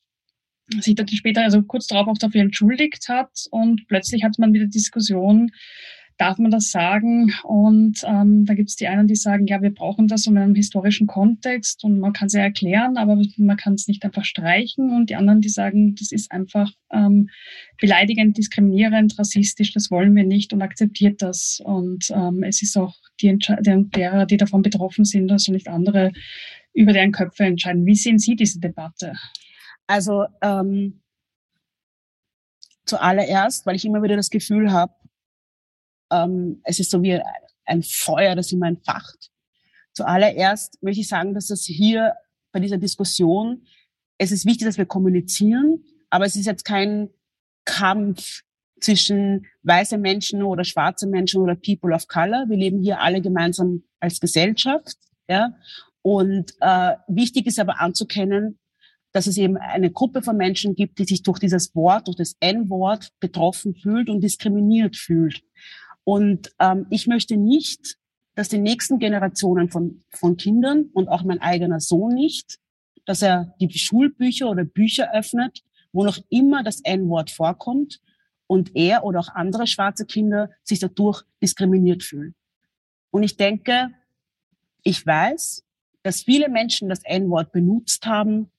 sich 0.80 0.96
dann 0.96 1.08
später, 1.08 1.44
also 1.44 1.62
kurz 1.64 1.88
darauf 1.88 2.08
auch 2.08 2.18
dafür 2.18 2.42
entschuldigt 2.42 3.08
hat 3.08 3.32
und 3.52 3.88
plötzlich 3.88 4.24
hat 4.24 4.38
man 4.38 4.54
wieder 4.54 4.66
Diskussion, 4.66 5.52
darf 6.17 6.38
man 6.39 6.51
das 6.51 6.71
sagen? 6.71 7.32
Und 7.43 8.03
ähm, 8.06 8.45
da 8.45 8.53
gibt 8.53 8.69
es 8.69 8.75
die 8.75 8.88
einen, 8.88 9.08
die 9.08 9.15
sagen, 9.15 9.47
ja, 9.47 9.62
wir 9.62 9.73
brauchen 9.73 10.08
das 10.08 10.25
in 10.25 10.38
einem 10.38 10.56
historischen 10.56 11.08
Kontext 11.08 11.84
und 11.84 11.99
man 11.99 12.13
kann 12.13 12.27
es 12.27 12.34
ja 12.34 12.41
erklären, 12.41 12.97
aber 12.97 13.21
man 13.38 13.58
kann 13.58 13.73
es 13.73 13.88
nicht 13.88 14.03
einfach 14.03 14.25
streichen. 14.25 14.91
Und 14.91 15.10
die 15.10 15.15
anderen, 15.15 15.41
die 15.41 15.49
sagen, 15.49 15.95
das 15.95 16.12
ist 16.12 16.32
einfach 16.32 16.71
ähm, 16.91 17.30
beleidigend, 17.80 18.38
diskriminierend, 18.38 19.17
rassistisch, 19.19 19.73
das 19.73 19.91
wollen 19.91 20.15
wir 20.15 20.23
nicht 20.23 20.53
und 20.53 20.62
akzeptiert 20.62 21.21
das. 21.21 21.62
Und 21.63 22.10
ähm, 22.10 22.43
es 22.43 22.62
ist 22.62 22.77
auch 22.77 22.95
die 23.21 23.27
Entscheidung 23.27 23.89
derer, 23.91 24.25
die 24.25 24.38
davon 24.38 24.62
betroffen 24.62 25.06
sind, 25.06 25.32
also 25.32 25.51
nicht 25.51 25.67
andere 25.67 26.12
über 26.73 26.93
deren 26.93 27.12
Köpfe 27.12 27.43
entscheiden. 27.43 27.86
Wie 27.86 27.95
sehen 27.95 28.19
Sie 28.19 28.36
diese 28.36 28.60
Debatte? 28.60 29.13
Also 29.88 30.25
ähm, 30.41 31.01
zuallererst, 32.86 33.65
weil 33.65 33.75
ich 33.75 33.86
immer 33.86 34.01
wieder 34.03 34.15
das 34.15 34.30
Gefühl 34.30 34.71
habe, 34.71 34.93
ähm, 36.12 36.62
es 36.63 36.80
ist 36.80 36.91
so 36.91 37.02
wie 37.02 37.22
ein 37.65 37.84
Feuer, 37.84 38.36
das 38.36 38.52
immer 38.52 38.67
entfacht. 38.67 39.30
Zuallererst 39.93 40.82
möchte 40.82 41.02
ich 41.02 41.08
sagen, 41.08 41.34
dass 41.34 41.48
das 41.48 41.63
hier 41.63 42.13
bei 42.52 42.60
dieser 42.60 42.78
Diskussion, 42.78 43.65
es 44.17 44.32
ist 44.32 44.46
wichtig, 44.46 44.67
dass 44.67 44.78
wir 44.78 44.86
kommunizieren, 44.86 45.84
aber 46.10 46.26
es 46.26 46.36
ist 46.36 46.46
jetzt 46.46 46.65
kein 46.65 47.10
Kampf 47.65 48.41
zwischen 48.80 49.48
weiße 49.63 49.98
Menschen 49.98 50.43
oder 50.43 50.63
schwarze 50.63 51.08
Menschen 51.08 51.41
oder 51.41 51.56
People 51.56 51.93
of 51.93 52.08
Color. 52.08 52.46
Wir 52.48 52.58
leben 52.58 52.80
hier 52.80 53.02
alle 53.02 53.22
gemeinsam 53.22 53.84
als 54.00 54.20
Gesellschaft. 54.20 54.98
Ja? 55.28 55.56
Und 56.02 56.54
äh, 56.62 56.96
wichtig 57.08 57.48
ist 57.48 57.60
aber 57.60 57.82
anzukennen, 57.82 58.60
dass 59.12 59.28
es 59.28 59.38
eben 59.38 59.58
eine 59.58 59.91
Gruppe 59.91 60.22
von 60.22 60.38
Menschen 60.38 60.76
gibt, 60.76 61.00
die 61.00 61.06
sich 61.06 61.24
durch 61.24 61.39
dieses 61.39 61.74
Wort, 61.76 62.08
durch 62.08 62.17
das 62.17 62.36
N-Wort 62.39 63.10
betroffen 63.20 63.74
fühlt 63.74 64.10
und 64.10 64.22
diskriminiert 64.22 64.96
fühlt. 64.96 65.41
Und 66.08 66.54
ähm, 66.60 66.88
ich 66.89 67.06
möchte 67.06 67.36
nicht, 67.36 67.98
dass 68.34 68.48
die 68.48 68.60
nächsten 68.60 68.98
Generationen 68.98 69.67
von, 69.67 70.06
von 70.10 70.38
Kindern 70.38 70.89
und 70.93 71.10
auch 71.10 71.24
mein 71.24 71.41
eigener 71.41 71.82
Sohn 71.82 72.13
nicht, 72.13 72.60
dass 73.04 73.22
er 73.22 73.54
die 73.60 73.70
Schulbücher 73.78 74.50
oder 74.50 74.63
Bücher 74.63 75.13
öffnet, 75.13 75.65
wo 75.91 76.06
noch 76.06 76.17
immer 76.30 76.63
das 76.63 76.80
N-Wort 76.80 77.30
vorkommt 77.30 78.00
und 78.48 78.74
er 78.74 79.04
oder 79.04 79.20
auch 79.20 79.28
andere 79.36 79.67
schwarze 79.67 80.06
Kinder 80.06 80.50
sich 80.63 80.80
dadurch 80.80 81.24
diskriminiert 81.41 82.04
fühlen. 82.04 82.36
Und 83.12 83.24
ich 83.24 83.36
denke, 83.36 83.89
ich 84.84 85.06
weiß, 85.06 85.65
dass 86.04 86.22
viele 86.22 86.48
Menschen 86.48 86.88
das 86.88 87.04
N-Wort 87.04 87.52
benutzt 87.52 88.06
haben, 88.06 88.50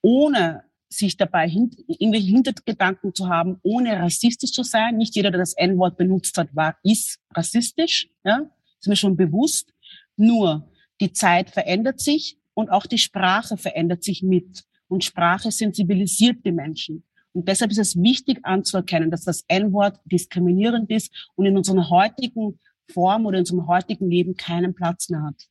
ohne 0.00 0.63
sich 0.96 1.16
dabei 1.16 1.48
hint 1.48 1.76
irgendwelche 1.86 2.28
Hintergedanken 2.28 3.14
zu 3.14 3.28
haben, 3.28 3.58
ohne 3.62 3.98
rassistisch 3.98 4.52
zu 4.52 4.62
sein. 4.62 4.96
Nicht 4.96 5.14
jeder, 5.16 5.30
der 5.30 5.40
das 5.40 5.54
N-Wort 5.54 5.96
benutzt 5.96 6.36
hat, 6.38 6.54
war, 6.54 6.76
ist 6.82 7.20
rassistisch. 7.34 8.08
Ja, 8.24 8.50
ist 8.80 8.88
mir 8.88 8.96
schon 8.96 9.16
bewusst. 9.16 9.72
Nur 10.16 10.70
die 11.00 11.12
Zeit 11.12 11.50
verändert 11.50 12.00
sich 12.00 12.38
und 12.54 12.70
auch 12.70 12.86
die 12.86 12.98
Sprache 12.98 13.56
verändert 13.56 14.04
sich 14.04 14.22
mit. 14.22 14.64
Und 14.88 15.04
Sprache 15.04 15.50
sensibilisiert 15.50 16.44
die 16.44 16.52
Menschen. 16.52 17.04
Und 17.32 17.48
deshalb 17.48 17.72
ist 17.72 17.78
es 17.78 17.96
wichtig 17.96 18.38
anzuerkennen, 18.44 19.10
dass 19.10 19.24
das 19.24 19.44
N-Wort 19.48 19.98
diskriminierend 20.04 20.90
ist 20.90 21.30
und 21.34 21.46
in 21.46 21.56
unserer 21.56 21.90
heutigen 21.90 22.60
Form 22.92 23.26
oder 23.26 23.38
in 23.38 23.42
unserem 23.42 23.66
heutigen 23.66 24.08
Leben 24.08 24.36
keinen 24.36 24.74
Platz 24.74 25.08
mehr 25.08 25.22
hat. 25.22 25.48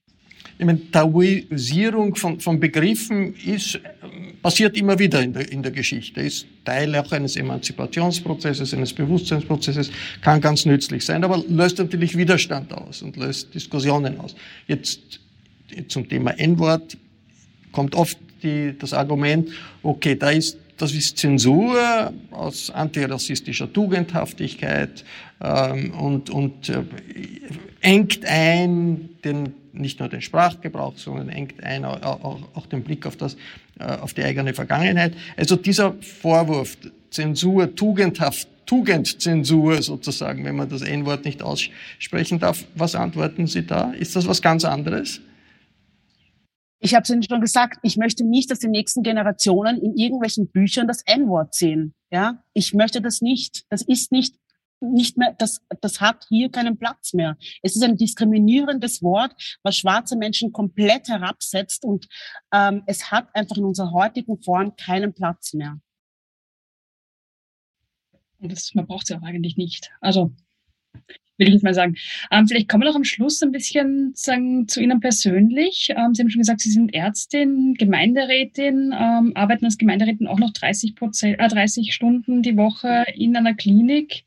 Ich 0.58 0.66
meine, 0.66 0.92
Taoisierung 0.92 2.16
von, 2.16 2.40
von 2.40 2.60
Begriffen 2.60 3.34
ist, 3.36 3.80
passiert 4.42 4.78
immer 4.78 5.00
wieder 5.00 5.22
in 5.22 5.34
der, 5.34 5.52
in 5.52 5.64
der 5.64 5.72
Geschichte, 5.72 6.22
ist 6.22 6.46
Teil 6.64 6.96
auch 6.96 7.12
eines 7.12 7.36
Emanzipationsprozesses, 7.36 8.74
eines 8.74 8.94
Bewusstseinsprozesses, 8.94 9.92
kann 10.22 10.42
ganz 10.42 10.66
nützlich 10.66 11.04
sein, 11.04 11.24
aber 11.24 11.44
löst 11.48 11.80
natürlich 11.80 12.16
Widerstand 12.16 12.72
aus 12.74 13.02
und 13.02 13.18
löst 13.18 13.54
Diskussionen 13.54 14.20
aus. 14.20 14.36
Jetzt 14.68 15.20
zum 15.88 16.08
Thema 16.08 16.32
N-Wort 16.32 16.98
kommt 17.72 17.96
oft 17.96 18.18
die, 18.44 18.76
das 18.78 18.94
Argument, 18.94 19.50
okay, 19.82 20.16
da 20.16 20.30
ist 20.30 20.58
das 20.78 20.92
ist 20.94 21.18
Zensur 21.18 22.12
aus 22.32 22.70
antirassistischer 22.70 23.72
Tugendhaftigkeit 23.72 25.06
ähm, 25.42 25.92
und, 25.92 26.30
und 26.30 26.68
äh, 26.70 26.84
engt 27.82 28.26
ein 28.26 29.10
den 29.24 29.54
nicht 29.74 30.00
nur 30.00 30.10
den 30.10 30.22
Sprachgebrauch, 30.22 30.98
sondern 30.98 31.30
engt 31.30 31.64
ein 31.64 31.84
auch, 31.84 32.40
auch 32.54 32.66
den 32.68 32.84
Blick 32.84 33.06
auf, 33.06 33.18
das, 33.18 33.36
äh, 33.80 33.86
auf 33.86 34.14
die 34.14 34.24
eigene 34.24 34.54
Vergangenheit. 34.54 35.14
Also 35.36 35.56
dieser 35.56 35.94
Vorwurf, 36.02 36.78
Zensur, 37.10 37.76
tugendhaft, 37.76 38.48
Tugendzensur 38.66 39.82
sozusagen, 39.82 40.46
wenn 40.46 40.56
man 40.56 40.70
das 40.70 40.82
N-Wort 40.82 41.26
nicht 41.26 41.42
aussprechen 41.42 42.40
darf, 42.40 42.66
was 42.76 42.96
antworten 42.96 43.48
Sie 43.48 43.66
da? 43.66 43.92
Ist 43.92 44.16
das 44.16 44.28
was 44.28 44.42
ganz 44.42 44.64
anderes? 44.64 45.20
Ich 46.80 46.94
habe 46.94 47.04
es 47.04 47.10
Ihnen 47.10 47.24
schon 47.24 47.40
gesagt, 47.40 47.80
ich 47.84 47.98
möchte 47.98 48.26
nicht, 48.26 48.52
dass 48.52 48.60
die 48.60 48.68
nächsten 48.68 49.04
Generationen 49.04 49.82
in 49.82 49.96
irgendwelchen 49.96 50.48
Büchern 50.48 50.88
das 50.88 51.02
N-Wort 51.06 51.56
sehen. 51.56 51.94
Ja, 52.12 52.44
ich 52.54 52.74
möchte 52.74 53.02
das 53.02 53.22
nicht. 53.22 53.64
Das 53.70 53.82
ist 53.82 54.12
nicht 54.12 54.36
nicht 54.84 55.18
mehr, 55.18 55.36
das, 55.38 55.62
das 55.82 56.02
hat 56.02 56.26
hier 56.30 56.52
keinen 56.52 56.78
Platz 56.78 57.14
mehr. 57.14 57.38
Es 57.62 57.76
ist 57.76 57.84
ein 57.84 57.98
diskriminierendes 57.98 59.02
Wort, 59.02 59.34
was 59.64 59.78
schwarze 59.78 60.18
Menschen 60.18 60.52
komplett 60.52 61.08
herabsetzt 61.08 61.86
und 61.86 62.08
ähm, 62.54 62.84
es 62.86 63.12
hat 63.12 63.34
einfach 63.36 63.58
in 63.58 63.66
unserer 63.66 63.92
heutigen 63.92 64.42
Form 64.42 64.76
keinen 64.76 65.14
Platz 65.14 65.54
mehr. 65.54 65.80
Das, 68.40 68.76
man 68.76 68.86
braucht 68.86 69.04
es 69.04 69.10
ja 69.10 69.20
auch 69.20 69.24
eigentlich 69.24 69.56
nicht. 69.56 69.92
Also 70.02 70.34
will 71.38 71.48
ich 71.48 71.54
jetzt 71.54 71.64
mal 71.64 71.74
sagen. 71.74 71.96
Ähm, 72.32 72.48
vielleicht 72.48 72.70
kommen 72.70 72.84
wir 72.84 72.90
noch 72.90 72.96
am 72.96 73.04
Schluss 73.04 73.42
ein 73.42 73.52
bisschen 73.52 74.12
sagen, 74.16 74.68
zu 74.68 74.82
Ihnen 74.82 75.00
persönlich. 75.00 75.90
Ähm, 75.90 76.14
Sie 76.14 76.22
haben 76.22 76.30
schon 76.30 76.42
gesagt, 76.42 76.62
Sie 76.62 76.72
sind 76.72 76.94
Ärztin, 76.94 77.74
Gemeinderätin, 77.74 78.94
ähm, 78.98 79.32
arbeiten 79.36 79.66
als 79.66 79.78
Gemeinderätin 79.78 80.28
auch 80.28 80.40
noch 80.40 80.52
30, 80.52 80.96
Prozent, 80.96 81.40
äh, 81.40 81.48
30 81.48 81.94
Stunden 81.94 82.42
die 82.44 82.58
Woche 82.58 83.06
in 83.16 83.36
einer 83.36 83.56
Klinik 83.56 84.26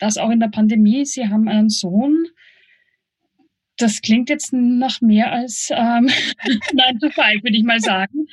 das 0.00 0.16
auch 0.16 0.30
in 0.30 0.40
der 0.40 0.48
Pandemie. 0.48 1.04
Sie 1.04 1.28
haben 1.28 1.48
einen 1.48 1.68
Sohn. 1.68 2.26
Das 3.76 4.02
klingt 4.02 4.28
jetzt 4.28 4.52
nach 4.52 5.00
mehr 5.00 5.32
als 5.32 5.70
ähm, 5.70 6.10
9 6.74 6.98
to 7.00 7.10
5, 7.10 7.42
würde 7.42 7.56
ich 7.56 7.64
mal 7.64 7.80
sagen. 7.80 8.26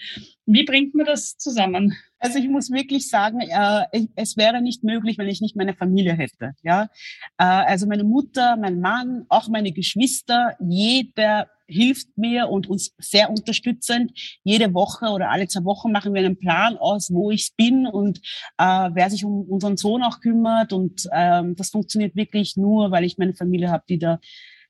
Wie 0.45 0.63
bringt 0.63 0.95
man 0.95 1.06
das 1.06 1.38
zusammen? 1.38 1.95
Also 2.19 2.39
ich 2.39 2.49
muss 2.49 2.71
wirklich 2.71 3.10
sagen, 3.10 3.41
äh, 3.41 4.08
es 4.15 4.38
wäre 4.38 4.62
nicht 4.62 4.84
möglich, 4.84 5.17
wenn 5.17 5.27
ich 5.27 5.39
nicht 5.39 5.56
meine 5.56 5.73
Familie 5.73 6.13
hätte. 6.13 6.53
Ja, 6.63 6.89
äh, 7.38 7.43
also 7.43 7.88
meine 7.88 8.03
Mutter, 8.03 8.58
mein 8.58 8.80
Mann, 8.80 9.25
auch 9.30 9.49
meine 9.49 9.71
Geschwister, 9.71 10.58
jeder 10.60 11.47
hilft 11.67 12.17
mir 12.17 12.49
und 12.49 12.67
uns 12.67 12.93
sehr 12.97 13.30
unterstützend. 13.30 14.12
Jede 14.43 14.73
Woche 14.73 15.08
oder 15.08 15.30
alle 15.30 15.47
zwei 15.47 15.63
Wochen 15.63 15.91
machen 15.91 16.13
wir 16.13 16.21
einen 16.21 16.39
Plan 16.39 16.77
aus, 16.77 17.12
wo 17.12 17.32
ich 17.32 17.53
bin 17.56 17.86
und 17.88 18.19
äh, 18.58 18.89
wer 18.93 19.10
sich 19.10 19.25
um 19.25 19.41
unseren 19.43 19.77
Sohn 19.77 20.03
auch 20.03 20.19
kümmert. 20.19 20.73
Und 20.73 21.08
ähm, 21.12 21.56
das 21.56 21.69
funktioniert 21.69 22.15
wirklich 22.15 22.58
nur, 22.58 22.91
weil 22.91 23.03
ich 23.03 23.17
meine 23.17 23.34
Familie 23.34 23.69
habe, 23.69 23.84
die 23.89 23.99
da 23.99 24.19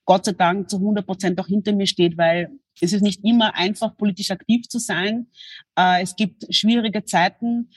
Gott 0.05 0.25
sei 0.25 0.31
Dank 0.31 0.69
zu 0.69 0.77
100 0.77 1.05
Prozent 1.05 1.39
auch 1.39 1.47
hinter 1.47 1.73
mir 1.73 1.87
steht, 1.87 2.17
weil 2.17 2.49
es 2.79 2.93
ist 2.93 3.01
nicht 3.01 3.23
immer 3.23 3.55
einfach, 3.55 3.97
politisch 3.97 4.31
aktiv 4.31 4.67
zu 4.67 4.79
sein. 4.79 5.27
Äh, 5.77 6.01
es 6.01 6.15
gibt 6.15 6.53
schwierige 6.53 7.03
Zeiten 7.03 7.69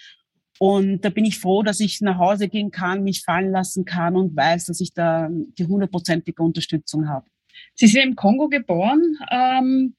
und 0.59 1.05
da 1.07 1.09
bin 1.09 1.25
ich 1.25 1.39
froh, 1.39 1.63
dass 1.63 1.81
ich 1.81 2.03
nach 2.03 2.19
Hause 2.19 2.49
gehen 2.49 2.71
kann, 2.71 3.03
mich 3.03 3.23
fallen 3.23 3.51
lassen 3.51 3.87
kann 3.87 4.15
und 4.15 4.37
weiß, 4.37 4.67
dass 4.67 4.81
ich 4.81 4.93
da 4.93 5.29
die 5.31 5.65
hundertprozentige 5.65 6.43
Unterstützung 6.43 7.09
habe. 7.09 7.27
Sie 7.75 7.87
sind 7.87 8.03
im 8.03 8.17
Kongo 8.17 8.49
geboren. 8.49 9.17
Ähm, 9.31 9.97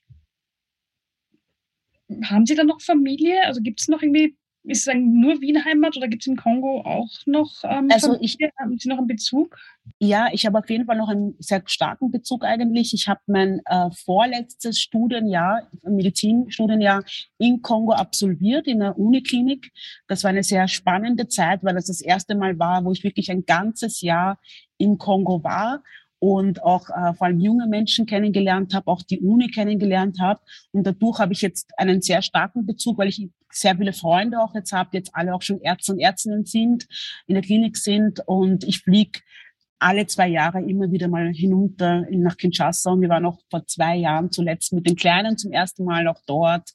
haben 2.24 2.46
Sie 2.46 2.56
da 2.56 2.64
noch 2.64 2.82
Familie? 2.82 3.44
Also 3.46 3.62
gibt 3.62 3.82
es 3.82 3.88
noch 3.88 4.02
irgendwie 4.02 4.36
ist 4.64 4.88
es 4.88 4.94
nur 4.96 5.42
Wien 5.42 5.66
Heimat 5.66 5.98
oder 5.98 6.08
gibt 6.08 6.22
es 6.24 6.28
im 6.28 6.36
Kongo 6.36 6.82
auch 6.82 7.10
noch 7.26 7.52
ähm, 7.64 7.88
also 7.92 8.18
ich, 8.22 8.38
haben 8.60 8.78
Sie 8.78 8.90
noch 8.90 9.00
einen 9.00 9.08
Bezug? 9.08 9.58
Ja, 9.98 10.28
ich 10.32 10.46
habe 10.46 10.60
auf 10.60 10.70
jeden 10.70 10.86
Fall 10.86 10.98
noch 10.98 11.10
einen 11.10 11.36
sehr 11.40 11.64
starken 11.66 12.12
Bezug 12.12 12.44
eigentlich. 12.44 12.94
Ich 12.94 13.08
habe 13.08 13.20
mein 13.26 13.62
äh, 13.66 13.90
vorletztes 14.06 14.80
Studienjahr, 14.80 15.68
Medizinstudienjahr 15.84 17.04
in 17.40 17.62
Kongo 17.64 17.94
absolviert, 17.94 18.68
in 18.68 18.80
der 18.80 19.00
Uniklinik. 19.00 19.72
Das 20.08 20.24
war 20.24 20.30
eine 20.30 20.44
sehr 20.44 20.68
spannende 20.68 21.28
Zeit, 21.28 21.64
weil 21.64 21.74
das 21.74 21.86
das 21.88 22.02
erste 22.02 22.36
Mal 22.36 22.60
war, 22.60 22.86
wo 22.86 22.92
ich 22.92 23.04
wirklich 23.04 23.32
ein 23.32 23.46
ganzes 23.46 24.02
Jahr 24.02 24.40
in 24.78 25.00
Kongo 25.00 25.44
war 25.44 25.82
und 26.22 26.62
auch 26.64 26.88
äh, 26.92 27.16
vor 27.16 27.26
allem 27.26 27.40
junge 27.40 27.66
Menschen 27.66 28.06
kennengelernt 28.06 28.76
habe, 28.76 28.92
auch 28.92 29.02
die 29.02 29.20
Uni 29.22 29.48
kennengelernt 29.48 30.20
habe. 30.22 30.40
Und 30.72 30.86
dadurch 30.86 31.18
habe 31.18 31.34
ich 31.34 31.42
jetzt 31.42 31.72
einen 31.78 32.04
sehr 32.04 32.22
starken 32.22 32.68
Bezug, 32.68 33.00
weil 33.00 33.08
ich 33.08 33.28
sehr 33.50 33.76
viele 33.76 33.92
Freunde 33.92 34.40
auch 34.40 34.54
jetzt 34.54 34.72
habe, 34.72 34.92
jetzt 34.94 35.16
alle 35.16 35.34
auch 35.34 35.42
schon 35.42 35.60
Ärzte 35.62 35.94
und 35.94 36.00
Ärztinnen 36.00 36.46
sind, 36.46 36.88
in 37.26 37.34
der 37.34 37.42
Klinik 37.42 37.76
sind. 37.76 38.22
Und 38.28 38.64
ich 38.66 38.82
fliege 38.82 39.20
alle 39.82 40.06
zwei 40.06 40.28
Jahre 40.28 40.62
immer 40.62 40.92
wieder 40.92 41.08
mal 41.08 41.32
hinunter 41.34 42.06
nach 42.12 42.38
Kinshasa. 42.38 42.92
Und 42.92 43.02
wir 43.02 43.10
waren 43.10 43.26
auch 43.26 43.40
vor 43.50 43.66
zwei 43.66 43.96
Jahren 43.96 44.32
zuletzt 44.32 44.74
mit 44.74 44.88
den 44.88 44.96
Kleinen 44.96 45.38
zum 45.38 45.52
ersten 45.52 45.84
Mal 45.84 46.08
auch 46.08 46.22
dort. 46.28 46.70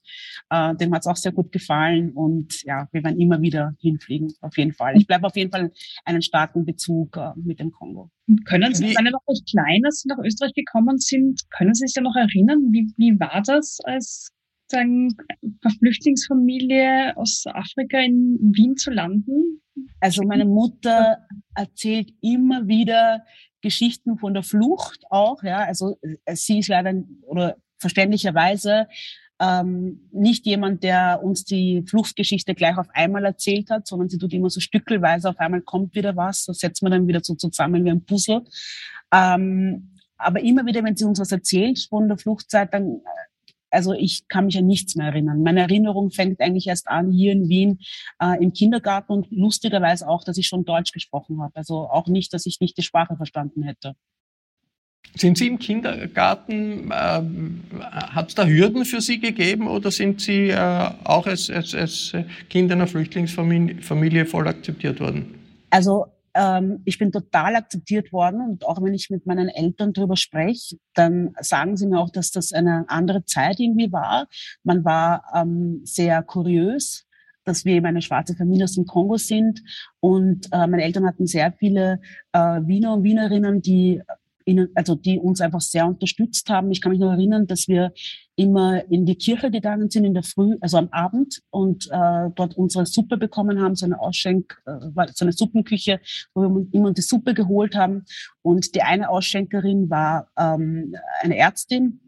Äh, 0.51 0.75
dem 0.75 0.93
hat 0.93 1.03
es 1.03 1.07
auch 1.07 1.17
sehr 1.17 1.33
gut 1.33 1.53
gefallen. 1.53 2.11
Und 2.13 2.63
ja, 2.65 2.89
wir 2.93 3.05
werden 3.05 3.21
immer 3.21 3.41
wieder 3.41 3.75
hinfliegen, 3.81 4.33
auf 4.41 4.57
jeden 4.57 4.73
Fall. 4.73 4.97
Ich 4.97 5.07
bleibe 5.07 5.27
auf 5.27 5.37
jeden 5.37 5.51
Fall 5.51 5.73
einen 6.05 6.23
starken 6.23 6.65
Bezug 6.65 7.17
äh, 7.17 7.31
mit 7.37 7.61
dem 7.61 7.71
Kongo. 7.71 8.11
Können 8.45 8.75
Sie, 8.75 8.87
wenn 8.97 9.07
Sie 9.07 9.13
noch 9.13 9.29
recht 9.29 9.49
klein, 9.49 9.83
als 9.85 10.01
Sie 10.01 10.09
nach 10.09 10.19
Österreich 10.19 10.53
gekommen 10.55 10.99
sind, 10.99 11.43
können 11.51 11.75
Sie 11.75 11.87
sich 11.87 11.95
ja 11.95 12.03
noch 12.03 12.17
erinnern, 12.17 12.73
wie, 12.73 12.93
wie 12.97 13.19
war 13.21 13.41
das 13.47 13.79
als 13.85 14.33
sagen, 14.71 15.17
Flüchtlingsfamilie 15.79 17.17
aus 17.17 17.45
Afrika 17.47 17.99
in 17.99 18.39
Wien 18.55 18.77
zu 18.77 18.91
landen? 18.91 19.63
Also 20.01 20.23
meine 20.23 20.45
Mutter 20.45 21.19
erzählt 21.55 22.13
immer 22.21 22.67
wieder 22.67 23.25
Geschichten 23.61 24.19
von 24.19 24.35
der 24.35 24.43
Flucht 24.43 25.05
auch. 25.11 25.43
Ja, 25.43 25.59
also 25.59 25.99
äh, 26.03 26.37
sie 26.37 26.61
ist 26.61 26.69
leider 26.69 26.95
oder 27.23 27.57
verständlicherweise 27.79 28.87
ähm, 29.41 30.09
nicht 30.13 30.47
jemand, 30.47 30.83
der 30.83 31.21
uns 31.23 31.45
die 31.45 31.85
Fluchtgeschichte 31.87 32.55
gleich 32.55 32.79
auf 32.79 32.89
einmal 32.95 33.25
erzählt 33.25 33.71
hat, 33.71 33.87
sondern 33.87 34.09
sie 34.09 34.19
tut 34.19 34.33
immer 34.33 34.51
so 34.51 34.61
stückelweise, 34.61 35.29
auf 35.29 35.39
einmal 35.39 35.61
kommt 35.61 35.95
wieder 35.95 36.17
was, 36.17 36.47
das 36.47 36.59
setzt 36.59 36.83
man 36.83 36.93
dann 36.93 37.07
wieder 37.07 37.21
so 37.23 37.35
zusammen 37.35 37.85
wie 37.85 37.91
ein 37.91 38.05
Puzzle. 38.05 38.45
Ähm, 39.13 39.91
aber 40.19 40.41
immer 40.41 40.65
wieder, 40.65 40.83
wenn 40.83 40.97
sie 40.97 41.05
uns 41.05 41.21
was 41.21 41.33
erzählt 41.33 41.79
von 41.91 42.09
der 42.09 42.17
Fluchtzeit, 42.17 42.73
dann 42.73 43.03
also 43.77 43.93
ich 43.93 44.27
kann 44.29 44.47
mich 44.47 44.57
an 44.57 44.67
nichts 44.67 44.97
mehr 44.97 45.09
erinnern. 45.09 45.43
Meine 45.43 45.61
Erinnerung 45.61 46.11
fängt 46.11 46.41
eigentlich 46.41 46.67
erst 46.67 46.89
an 46.89 47.13
hier 47.13 47.33
in 47.33 47.49
Wien 47.49 47.81
äh, 48.21 48.43
im 48.43 48.53
Kindergarten 48.53 49.13
und 49.13 49.27
lustigerweise 49.31 50.09
auch, 50.09 50.25
dass 50.25 50.39
ich 50.39 50.47
schon 50.47 50.65
Deutsch 50.65 50.93
gesprochen 50.93 51.43
habe. 51.43 51.55
Also 51.55 51.89
auch 51.89 52.09
nicht, 52.09 52.33
dass 52.33 52.47
ich 52.47 52.61
nicht 52.61 52.79
die 52.79 52.83
Sprache 52.83 53.17
verstanden 53.17 53.63
hätte. 53.63 53.95
Sind 55.15 55.39
Sie 55.39 55.47
im 55.47 55.59
Kindergarten, 55.59 56.91
äh, 56.91 57.23
hat 57.81 58.31
es 58.31 58.35
da 58.35 58.47
Hürden 58.47 58.87
für 58.87 59.01
Sie 59.03 59.21
gegeben 59.21 59.69
oder 59.69 59.91
sind 59.91 60.23
Sie 60.23 60.49
äh, 60.49 60.91
auch 61.05 61.27
als, 61.27 61.51
als, 61.51 61.75
als 61.75 62.13
Kind 62.49 62.73
einer 62.73 62.87
Flüchtlingsfamilie 62.87 64.25
voll 64.25 64.49
akzeptiert 64.49 65.01
worden? 65.01 65.35
Also 65.71 66.07
ähm, 66.37 66.83
ich 66.85 66.99
bin 66.99 67.11
total 67.11 67.57
akzeptiert 67.57 68.13
worden 68.13 68.41
und 68.41 68.67
auch 68.67 68.83
wenn 68.83 68.95
ich 68.95 69.11
mit 69.11 69.27
meinen 69.27 69.49
Eltern 69.49 69.93
darüber 69.93 70.17
spreche, 70.17 70.77
dann 70.95 71.35
sagen 71.41 71.77
sie 71.77 71.87
mir 71.87 71.99
auch, 71.99 72.11
dass 72.11 72.31
das 72.31 72.53
eine 72.53 72.85
andere 72.89 73.25
Zeit 73.25 73.59
irgendwie 73.59 73.93
war. 73.93 74.29
Man 74.63 74.85
war 74.85 75.25
ähm, 75.35 75.81
sehr 75.85 76.23
kuriös, 76.23 77.07
dass 77.45 77.65
wir 77.65 77.75
eben 77.75 77.87
eine 77.87 78.03
schwarze 78.03 78.35
Familie 78.35 78.65
aus 78.65 78.75
dem 78.75 78.87
Kongo 78.87 79.17
sind 79.17 79.63
und 80.01 80.47
äh, 80.53 80.67
meine 80.67 80.83
Eltern 80.83 81.07
hatten 81.07 81.27
sehr 81.27 81.53
viele 81.53 82.01
äh, 82.33 82.39
Wiener 82.39 82.95
und 82.95 83.05
Wienerinnen, 83.05 83.63
die 83.63 84.03
ihnen, 84.47 84.69
also 84.75 84.95
die 84.95 85.19
uns 85.19 85.41
einfach 85.41 85.61
sehr 85.61 85.87
unterstützt 85.87 86.49
haben. 86.49 86.71
Ich 86.71 86.81
kann 86.81 86.93
mich 86.93 87.01
noch 87.01 87.11
erinnern, 87.11 87.47
dass 87.47 87.69
wir 87.69 87.93
immer 88.37 88.89
in 88.91 89.05
die 89.05 89.17
Kirche 89.17 89.51
gegangen 89.51 89.91
sind 89.91 90.05
in 90.05 90.15
der 90.15 90.23
Früh, 90.23 90.57
also 90.61 90.79
am 90.79 90.89
Abend 90.91 91.43
und 91.51 91.89
äh, 91.91 92.31
dort 92.35 92.57
unsere 92.57 92.87
Suppe 92.87 93.17
bekommen 93.17 93.61
haben, 93.61 93.75
so 93.75 93.87
eine 93.87 94.01
Ausschenk, 94.01 94.63
äh, 94.67 95.05
so 95.15 95.25
eine 95.25 95.33
Suppenküche, 95.33 96.01
wo 96.35 96.43
wir 96.43 96.67
immer 96.73 96.93
die 96.93 97.03
Suppe 97.03 97.35
geholt 97.35 97.75
haben. 97.75 98.05
Und 98.43 98.75
die 98.75 98.83
eine 98.83 99.09
Ausschenkerin 99.09 99.91
war 99.91 100.31
ähm, 100.39 100.95
eine 101.23 101.37
Ärztin, 101.37 102.01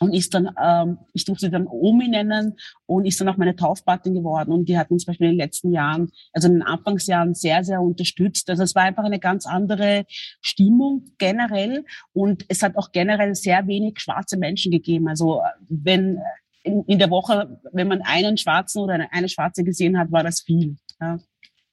und 0.00 0.12
ist 0.12 0.34
dann, 0.34 0.50
ähm, 0.62 0.98
ich 1.12 1.24
durfte 1.24 1.46
sie 1.46 1.50
dann 1.50 1.66
Omi 1.66 2.08
nennen 2.08 2.56
und 2.86 3.06
ist 3.06 3.20
dann 3.20 3.28
auch 3.28 3.36
meine 3.36 3.56
Taufpatin 3.56 4.14
geworden 4.14 4.52
und 4.52 4.68
die 4.68 4.78
hat 4.78 4.90
uns 4.90 5.04
zum 5.04 5.12
Beispiel 5.12 5.28
in 5.28 5.32
den 5.32 5.38
letzten 5.38 5.72
Jahren, 5.72 6.10
also 6.32 6.48
in 6.48 6.54
den 6.54 6.62
Anfangsjahren 6.62 7.34
sehr, 7.34 7.64
sehr 7.64 7.80
unterstützt. 7.80 8.50
Also 8.50 8.62
es 8.62 8.74
war 8.74 8.82
einfach 8.82 9.04
eine 9.04 9.18
ganz 9.18 9.46
andere 9.46 10.04
Stimmung 10.40 11.12
generell 11.18 11.84
und 12.12 12.44
es 12.48 12.62
hat 12.62 12.76
auch 12.76 12.92
generell 12.92 13.34
sehr 13.34 13.66
wenig 13.66 14.00
schwarze 14.00 14.36
Menschen 14.36 14.70
gegeben. 14.70 15.08
Also 15.08 15.42
wenn 15.68 16.20
in, 16.62 16.82
in 16.84 16.98
der 16.98 17.10
Woche, 17.10 17.60
wenn 17.72 17.88
man 17.88 18.02
einen 18.02 18.36
Schwarzen 18.36 18.82
oder 18.82 18.94
eine, 18.94 19.12
eine 19.12 19.28
Schwarze 19.28 19.64
gesehen 19.64 19.98
hat, 19.98 20.10
war 20.10 20.22
das 20.22 20.42
viel. 20.42 20.76
Ja. 21.00 21.18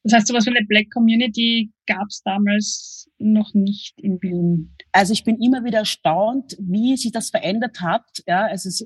Das 0.04 0.14
heißt, 0.14 0.28
sowas 0.28 0.46
wie 0.46 0.50
eine 0.50 0.66
Black 0.68 0.92
Community 0.92 1.72
gab 1.88 2.08
es 2.10 2.22
damals 2.24 3.10
noch 3.20 3.54
nicht 3.54 4.00
in 4.00 4.22
Wien. 4.22 4.76
Also 4.92 5.14
ich 5.14 5.24
bin 5.24 5.42
immer 5.42 5.64
wieder 5.64 5.80
erstaunt, 5.80 6.58
wie 6.60 6.98
sich 6.98 7.12
das 7.12 7.30
verändert 7.30 7.80
hat. 7.80 8.06
Ja, 8.28 8.50
es 8.50 8.82
äh, 8.82 8.86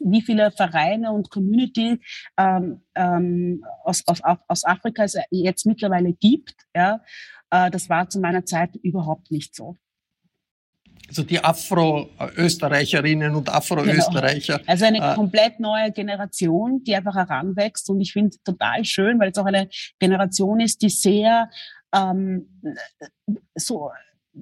wie 0.00 0.22
viele 0.22 0.50
Vereine 0.50 1.12
und 1.12 1.30
Community 1.30 2.00
ähm, 2.36 2.82
ähm, 2.96 3.64
aus, 3.84 4.02
aus, 4.06 4.20
aus 4.48 4.64
Afrika 4.64 5.04
es 5.04 5.16
jetzt 5.30 5.66
mittlerweile 5.66 6.12
gibt. 6.14 6.54
Ja, 6.74 7.00
äh, 7.50 7.70
das 7.70 7.88
war 7.88 8.08
zu 8.08 8.20
meiner 8.20 8.44
Zeit 8.44 8.74
überhaupt 8.82 9.30
nicht 9.30 9.54
so 9.54 9.76
also 11.10 11.24
die 11.24 11.42
Afro-Österreicherinnen 11.42 13.34
und 13.34 13.48
Afro-Österreicher. 13.48 14.58
Genau. 14.58 14.70
Also 14.70 14.84
eine 14.84 14.98
äh, 14.98 15.14
komplett 15.16 15.58
neue 15.58 15.90
Generation, 15.90 16.84
die 16.84 16.94
einfach 16.94 17.16
heranwächst. 17.16 17.90
Und 17.90 18.00
ich 18.00 18.12
finde 18.12 18.28
es 18.30 18.42
total 18.44 18.84
schön, 18.84 19.18
weil 19.18 19.30
es 19.30 19.38
auch 19.38 19.44
eine 19.44 19.68
Generation 19.98 20.60
ist, 20.60 20.82
die 20.82 20.88
sehr 20.88 21.50
ähm, 21.92 22.46
so 23.56 23.90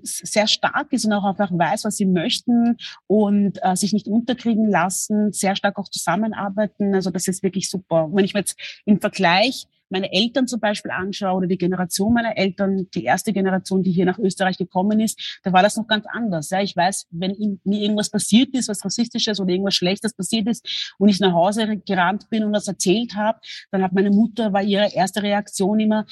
sehr 0.03 0.47
stark 0.47 0.93
ist 0.93 1.07
und 1.07 1.15
auch 1.15 1.25
einfach 1.25 1.51
weiß, 1.51 1.85
was 1.85 1.97
sie 1.97 2.05
möchten 2.05 2.77
und 3.07 3.59
äh, 3.63 3.75
sich 3.75 3.95
nicht 3.95 4.07
unterkriegen 4.07 4.69
lassen, 4.69 5.33
sehr 5.33 5.57
stark 5.57 5.79
auch 5.79 5.89
zusammenarbeiten. 5.89 6.95
Also 6.95 7.11
das 7.11 7.27
ist 7.27 7.43
wirklich 7.43 7.71
super. 7.71 8.11
Wenn 8.13 8.27
ich 8.27 8.35
mir 8.35 8.41
jetzt 8.41 8.59
im 8.85 9.01
Vergleich 9.01 9.67
meine 9.91 10.13
Eltern 10.13 10.47
zum 10.47 10.61
Beispiel 10.61 10.91
anschaue 10.91 11.37
oder 11.37 11.47
die 11.47 11.59
Generation 11.59 12.13
meiner 12.13 12.37
Eltern, 12.37 12.89
die 12.95 13.05
erste 13.05 13.33
Generation, 13.33 13.83
die 13.83 13.93
hier 13.93 14.07
nach 14.07 14.19
Österreich 14.19 14.59
gekommen 14.59 15.01
ist, 15.01 15.41
da 15.43 15.53
war 15.53 15.63
das 15.63 15.77
noch 15.77 15.87
ganz 15.87 16.05
anders. 16.07 16.51
Ja, 16.51 16.61
ich 16.61 16.77
weiß, 16.77 17.07
wenn 17.11 17.61
mir 17.65 17.81
irgendwas 17.81 18.11
passiert 18.11 18.55
ist, 18.55 18.69
was 18.69 18.85
rassistisches 18.85 19.41
oder 19.41 19.51
irgendwas 19.51 19.75
Schlechtes 19.75 20.15
passiert 20.15 20.49
ist 20.49 20.95
und 20.99 21.09
ich 21.09 21.21
nach 21.21 21.33
Hause 21.33 21.79
gerannt 21.87 22.29
bin 22.31 22.45
und 22.45 22.53
das 22.53 22.69
erzählt 22.69 23.15
habe, 23.15 23.39
dann 23.71 23.83
hat 23.83 23.93
meine 23.93 24.11
Mutter, 24.11 24.53
war 24.53 24.63
ihre 24.63 24.93
erste 24.93 25.23
Reaktion 25.23 25.81
immer, 25.81 26.05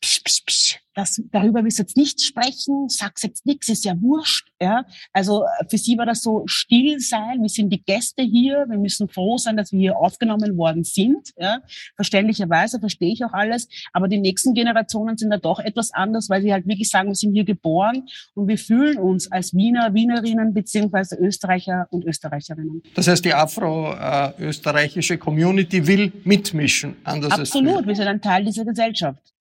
psch, 0.00 0.22
psch, 0.24 0.44
psch, 0.46 0.69
das, 1.00 1.20
darüber 1.32 1.64
willst 1.64 1.78
du 1.78 1.82
jetzt 1.82 1.96
nicht 1.96 2.20
sprechen, 2.20 2.88
sag's 2.88 3.22
jetzt 3.22 3.46
nichts, 3.46 3.68
ist 3.68 3.84
ja 3.84 4.00
wurscht. 4.00 4.48
Ja? 4.60 4.84
Also 5.12 5.44
äh, 5.44 5.64
für 5.68 5.78
sie 5.78 5.96
war 5.96 6.06
das 6.06 6.22
so 6.22 6.42
still 6.46 7.00
sein, 7.00 7.40
wir 7.40 7.48
sind 7.48 7.70
die 7.70 7.82
Gäste 7.82 8.22
hier, 8.22 8.66
wir 8.68 8.78
müssen 8.78 9.08
froh 9.08 9.38
sein, 9.38 9.56
dass 9.56 9.72
wir 9.72 9.80
hier 9.80 9.96
aufgenommen 9.96 10.56
worden 10.56 10.84
sind. 10.84 11.30
Ja? 11.38 11.60
Verständlicherweise 11.96 12.78
verstehe 12.80 13.12
ich 13.12 13.24
auch 13.24 13.32
alles, 13.32 13.68
aber 13.92 14.08
die 14.08 14.18
nächsten 14.18 14.54
Generationen 14.54 15.16
sind 15.16 15.30
da 15.30 15.38
doch 15.38 15.58
etwas 15.58 15.92
anders, 15.92 16.28
weil 16.28 16.42
sie 16.42 16.52
halt 16.52 16.66
wirklich 16.66 16.90
sagen, 16.90 17.08
wir 17.08 17.14
sind 17.14 17.32
hier 17.32 17.44
geboren 17.44 18.06
und 18.34 18.48
wir 18.48 18.58
fühlen 18.58 18.98
uns 18.98 19.30
als 19.32 19.54
Wiener, 19.54 19.94
Wienerinnen 19.94 20.52
beziehungsweise 20.52 21.16
Österreicher 21.16 21.86
und 21.90 22.04
Österreicherinnen. 22.04 22.82
Das 22.94 23.08
heißt, 23.08 23.24
die 23.24 23.32
afro-österreichische 23.32 25.18
Community 25.18 25.86
will 25.86 26.12
mitmischen. 26.24 26.96
Anders 27.04 27.32
Absolut, 27.32 27.86
wir 27.86 27.96
sind 27.96 28.06
ein 28.06 28.20
Teil 28.20 28.44
dieser 28.44 28.64
Gesellschaft. 28.64 29.32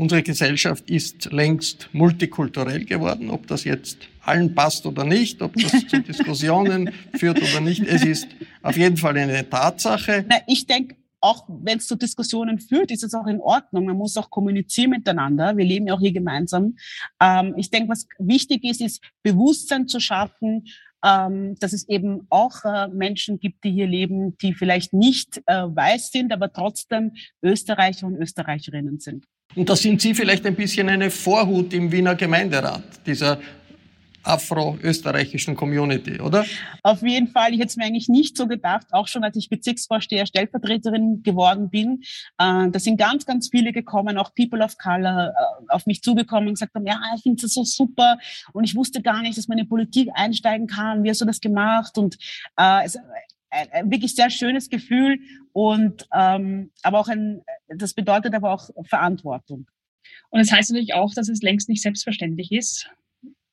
Unsere 0.00 0.22
Gesellschaft 0.22 0.88
ist 0.88 1.30
längst 1.30 1.90
multikulturell 1.92 2.86
geworden. 2.86 3.28
Ob 3.28 3.46
das 3.46 3.64
jetzt 3.64 3.98
allen 4.22 4.54
passt 4.54 4.86
oder 4.86 5.04
nicht, 5.04 5.42
ob 5.42 5.54
das 5.56 5.72
zu 5.88 6.00
Diskussionen 6.10 6.90
führt 7.18 7.36
oder 7.42 7.60
nicht, 7.60 7.82
es 7.82 8.02
ist 8.02 8.28
auf 8.62 8.78
jeden 8.78 8.96
Fall 8.96 9.18
eine 9.18 9.46
Tatsache. 9.50 10.24
Na, 10.26 10.36
ich 10.46 10.66
denke, 10.66 10.96
auch 11.20 11.44
wenn 11.48 11.76
es 11.76 11.86
zu 11.86 11.96
Diskussionen 11.96 12.58
führt, 12.58 12.90
ist 12.90 13.04
es 13.04 13.12
auch 13.12 13.26
in 13.26 13.42
Ordnung. 13.42 13.84
Man 13.84 13.98
muss 13.98 14.16
auch 14.16 14.30
kommunizieren 14.30 14.88
miteinander. 14.88 15.54
Wir 15.58 15.66
leben 15.66 15.86
ja 15.86 15.92
auch 15.92 16.00
hier 16.00 16.14
gemeinsam. 16.14 16.76
Ähm, 17.22 17.52
ich 17.58 17.68
denke, 17.68 17.90
was 17.90 18.08
wichtig 18.18 18.64
ist, 18.64 18.80
ist 18.80 19.04
Bewusstsein 19.22 19.86
zu 19.86 20.00
schaffen, 20.00 20.64
ähm, 21.04 21.56
dass 21.56 21.74
es 21.74 21.86
eben 21.90 22.26
auch 22.30 22.64
äh, 22.64 22.88
Menschen 22.88 23.38
gibt, 23.38 23.64
die 23.64 23.72
hier 23.72 23.86
leben, 23.86 24.38
die 24.38 24.54
vielleicht 24.54 24.94
nicht 24.94 25.42
äh, 25.44 25.64
weiß 25.64 26.10
sind, 26.10 26.32
aber 26.32 26.50
trotzdem 26.54 27.12
Österreicher 27.42 28.06
und 28.06 28.16
Österreicherinnen 28.16 28.98
sind. 28.98 29.26
Und 29.56 29.68
da 29.68 29.76
sind 29.76 30.00
Sie 30.00 30.14
vielleicht 30.14 30.46
ein 30.46 30.54
bisschen 30.54 30.88
eine 30.88 31.10
Vorhut 31.10 31.72
im 31.72 31.90
Wiener 31.90 32.14
Gemeinderat, 32.14 32.84
dieser 33.04 33.38
afro-österreichischen 34.22 35.56
Community, 35.56 36.20
oder? 36.20 36.44
Auf 36.82 37.02
jeden 37.02 37.28
Fall. 37.28 37.52
Ich 37.52 37.58
hätte 37.58 37.68
es 37.68 37.76
mir 37.76 37.84
eigentlich 37.84 38.08
nicht 38.08 38.36
so 38.36 38.46
gedacht, 38.46 38.86
auch 38.90 39.08
schon 39.08 39.24
als 39.24 39.36
ich 39.36 39.48
Bezirksvorsteher, 39.48 40.26
Stellvertreterin 40.26 41.22
geworden 41.22 41.70
bin. 41.70 42.02
Äh, 42.38 42.68
da 42.70 42.78
sind 42.78 42.98
ganz, 42.98 43.24
ganz 43.24 43.48
viele 43.50 43.72
gekommen, 43.72 44.18
auch 44.18 44.34
People 44.34 44.62
of 44.62 44.76
Color, 44.76 45.28
äh, 45.30 45.72
auf 45.72 45.86
mich 45.86 46.02
zugekommen 46.02 46.48
und 46.48 46.54
gesagt 46.54 46.74
haben, 46.74 46.86
ja, 46.86 47.00
ich 47.16 47.22
finde 47.22 47.40
das 47.40 47.54
so 47.54 47.64
super 47.64 48.18
und 48.52 48.64
ich 48.64 48.74
wusste 48.74 49.00
gar 49.00 49.22
nicht, 49.22 49.38
dass 49.38 49.48
man 49.48 49.58
in 49.58 49.68
Politik 49.68 50.10
einsteigen 50.14 50.66
kann. 50.66 51.02
Wie 51.02 51.10
hast 51.10 51.22
du 51.22 51.24
das 51.24 51.40
gemacht? 51.40 51.96
Und 51.96 52.18
äh, 52.58 52.84
es, 52.84 52.98
ein, 53.50 53.90
wirklich 53.90 54.14
sehr 54.14 54.30
schönes 54.30 54.70
Gefühl 54.70 55.18
und 55.52 56.08
ähm, 56.14 56.70
aber 56.82 57.00
auch 57.00 57.08
ein, 57.08 57.42
das 57.68 57.94
bedeutet 57.94 58.34
aber 58.34 58.52
auch 58.52 58.70
Verantwortung. 58.84 59.66
Und 60.30 60.40
es 60.40 60.48
das 60.48 60.56
heißt 60.56 60.70
natürlich 60.70 60.94
auch, 60.94 61.12
dass 61.14 61.28
es 61.28 61.42
längst 61.42 61.68
nicht 61.68 61.82
selbstverständlich 61.82 62.52
ist. 62.52 62.90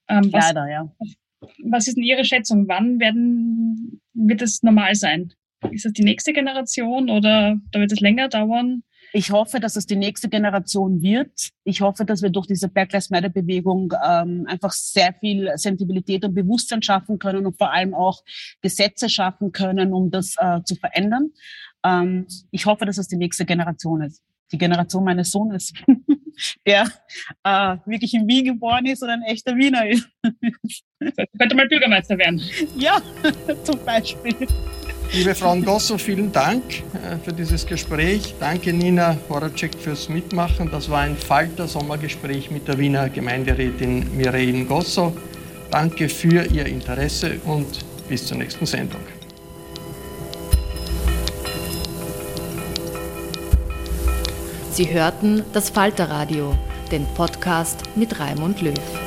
Ähm, 0.08 0.32
was, 0.32 0.48
Leider, 0.48 0.70
ja. 0.70 0.92
Was 1.66 1.88
ist 1.88 1.98
denn 1.98 2.04
Ihre 2.04 2.26
Schätzung? 2.26 2.68
Wann 2.68 3.00
werden, 3.00 4.02
wird 4.14 4.42
es 4.42 4.64
normal 4.64 4.96
sein? 4.96 5.34
Ist 5.72 5.86
das 5.86 5.94
die 5.94 6.04
nächste 6.04 6.34
Generation 6.34 7.10
oder 7.10 7.58
da 7.72 7.80
wird 7.80 7.92
es 7.92 8.00
länger 8.00 8.30
dauern? 8.30 8.84
Ich 9.18 9.32
hoffe, 9.32 9.60
dass 9.60 9.76
es 9.76 9.88
die 9.88 9.96
nächste 9.96 10.30
Generation 10.30 11.02
wird. 11.02 11.50
Ich 11.64 11.82
hoffe, 11.82 12.06
dass 12.06 12.22
wir 12.22 12.30
durch 12.30 12.46
diese 12.46 12.70
Black 12.70 12.94
Lives 12.94 13.10
Matter 13.10 13.30
Bewegung 13.30 13.92
ähm, 14.08 14.46
einfach 14.48 14.72
sehr 14.72 15.12
viel 15.12 15.52
Sensibilität 15.56 16.24
und 16.24 16.36
Bewusstsein 16.36 16.84
schaffen 16.84 17.18
können 17.18 17.48
und 17.48 17.58
vor 17.58 17.74
allem 17.74 17.96
auch 17.96 18.22
Gesetze 18.62 19.10
schaffen 19.10 19.52
können, 19.52 19.92
um 19.92 20.12
das 20.12 20.36
äh, 20.38 20.62
zu 20.64 20.76
verändern. 20.76 21.32
Ähm, 21.84 22.28
ich 22.52 22.68
hoffe, 22.68 22.86
dass 22.86 23.00
es 23.00 23.08
die 23.08 23.18
nächste 23.18 23.44
Generation 23.44 24.04
ist. 24.04 24.22
Die 24.52 24.60
Generation 24.60 25.04
meines 25.04 25.32
Sohnes, 25.32 25.74
der 26.68 26.84
äh, 27.44 27.78
wirklich 27.88 28.14
in 28.14 28.28
Wien 28.28 28.46
geboren 28.46 28.86
ist 28.86 29.02
und 29.02 29.10
ein 29.10 29.24
echter 29.24 29.56
Wiener 29.56 29.90
ist. 29.90 30.08
Könnte 31.40 31.56
mal 31.56 31.68
Bürgermeister 31.68 32.20
werden. 32.20 32.40
Ja, 32.78 33.02
zum 33.64 33.84
Beispiel. 33.84 34.48
Liebe 35.14 35.34
Frau 35.36 35.56
Ngosso, 35.56 35.98
vielen 35.98 36.32
Dank 36.32 36.64
äh, 36.94 37.18
für 37.24 37.34
dieses 37.34 37.66
Gespräch. 37.66 38.36
Danke 38.40 38.74
Nina 38.74 39.18
Horacek 39.30 39.72
fürs 39.80 40.10
Mitmachen. 40.10 40.70
Das 40.70 40.90
war 40.90 41.00
ein 41.00 41.16
Falter-Sommergespräch 41.16 42.52
mit 42.52 42.68
der 42.68 42.78
Wiener 42.78 43.10
Gemeinderätin 43.10 44.16
Mireille 44.16 44.66
Ngosso. 44.66 45.16
Danke 45.72 46.10
für 46.10 46.46
Ihr 46.46 46.66
Interesse 46.66 47.40
und 47.46 47.86
bis 48.10 48.26
zur 48.26 48.38
nächsten 48.38 48.66
Sendung. 48.66 49.02
Sie 54.72 54.92
hörten 54.92 55.44
das 55.54 55.70
Falterradio, 55.70 56.56
den 56.92 57.06
Podcast 57.16 57.82
mit 57.96 58.20
Raimund 58.20 58.62
Löw. 58.62 59.07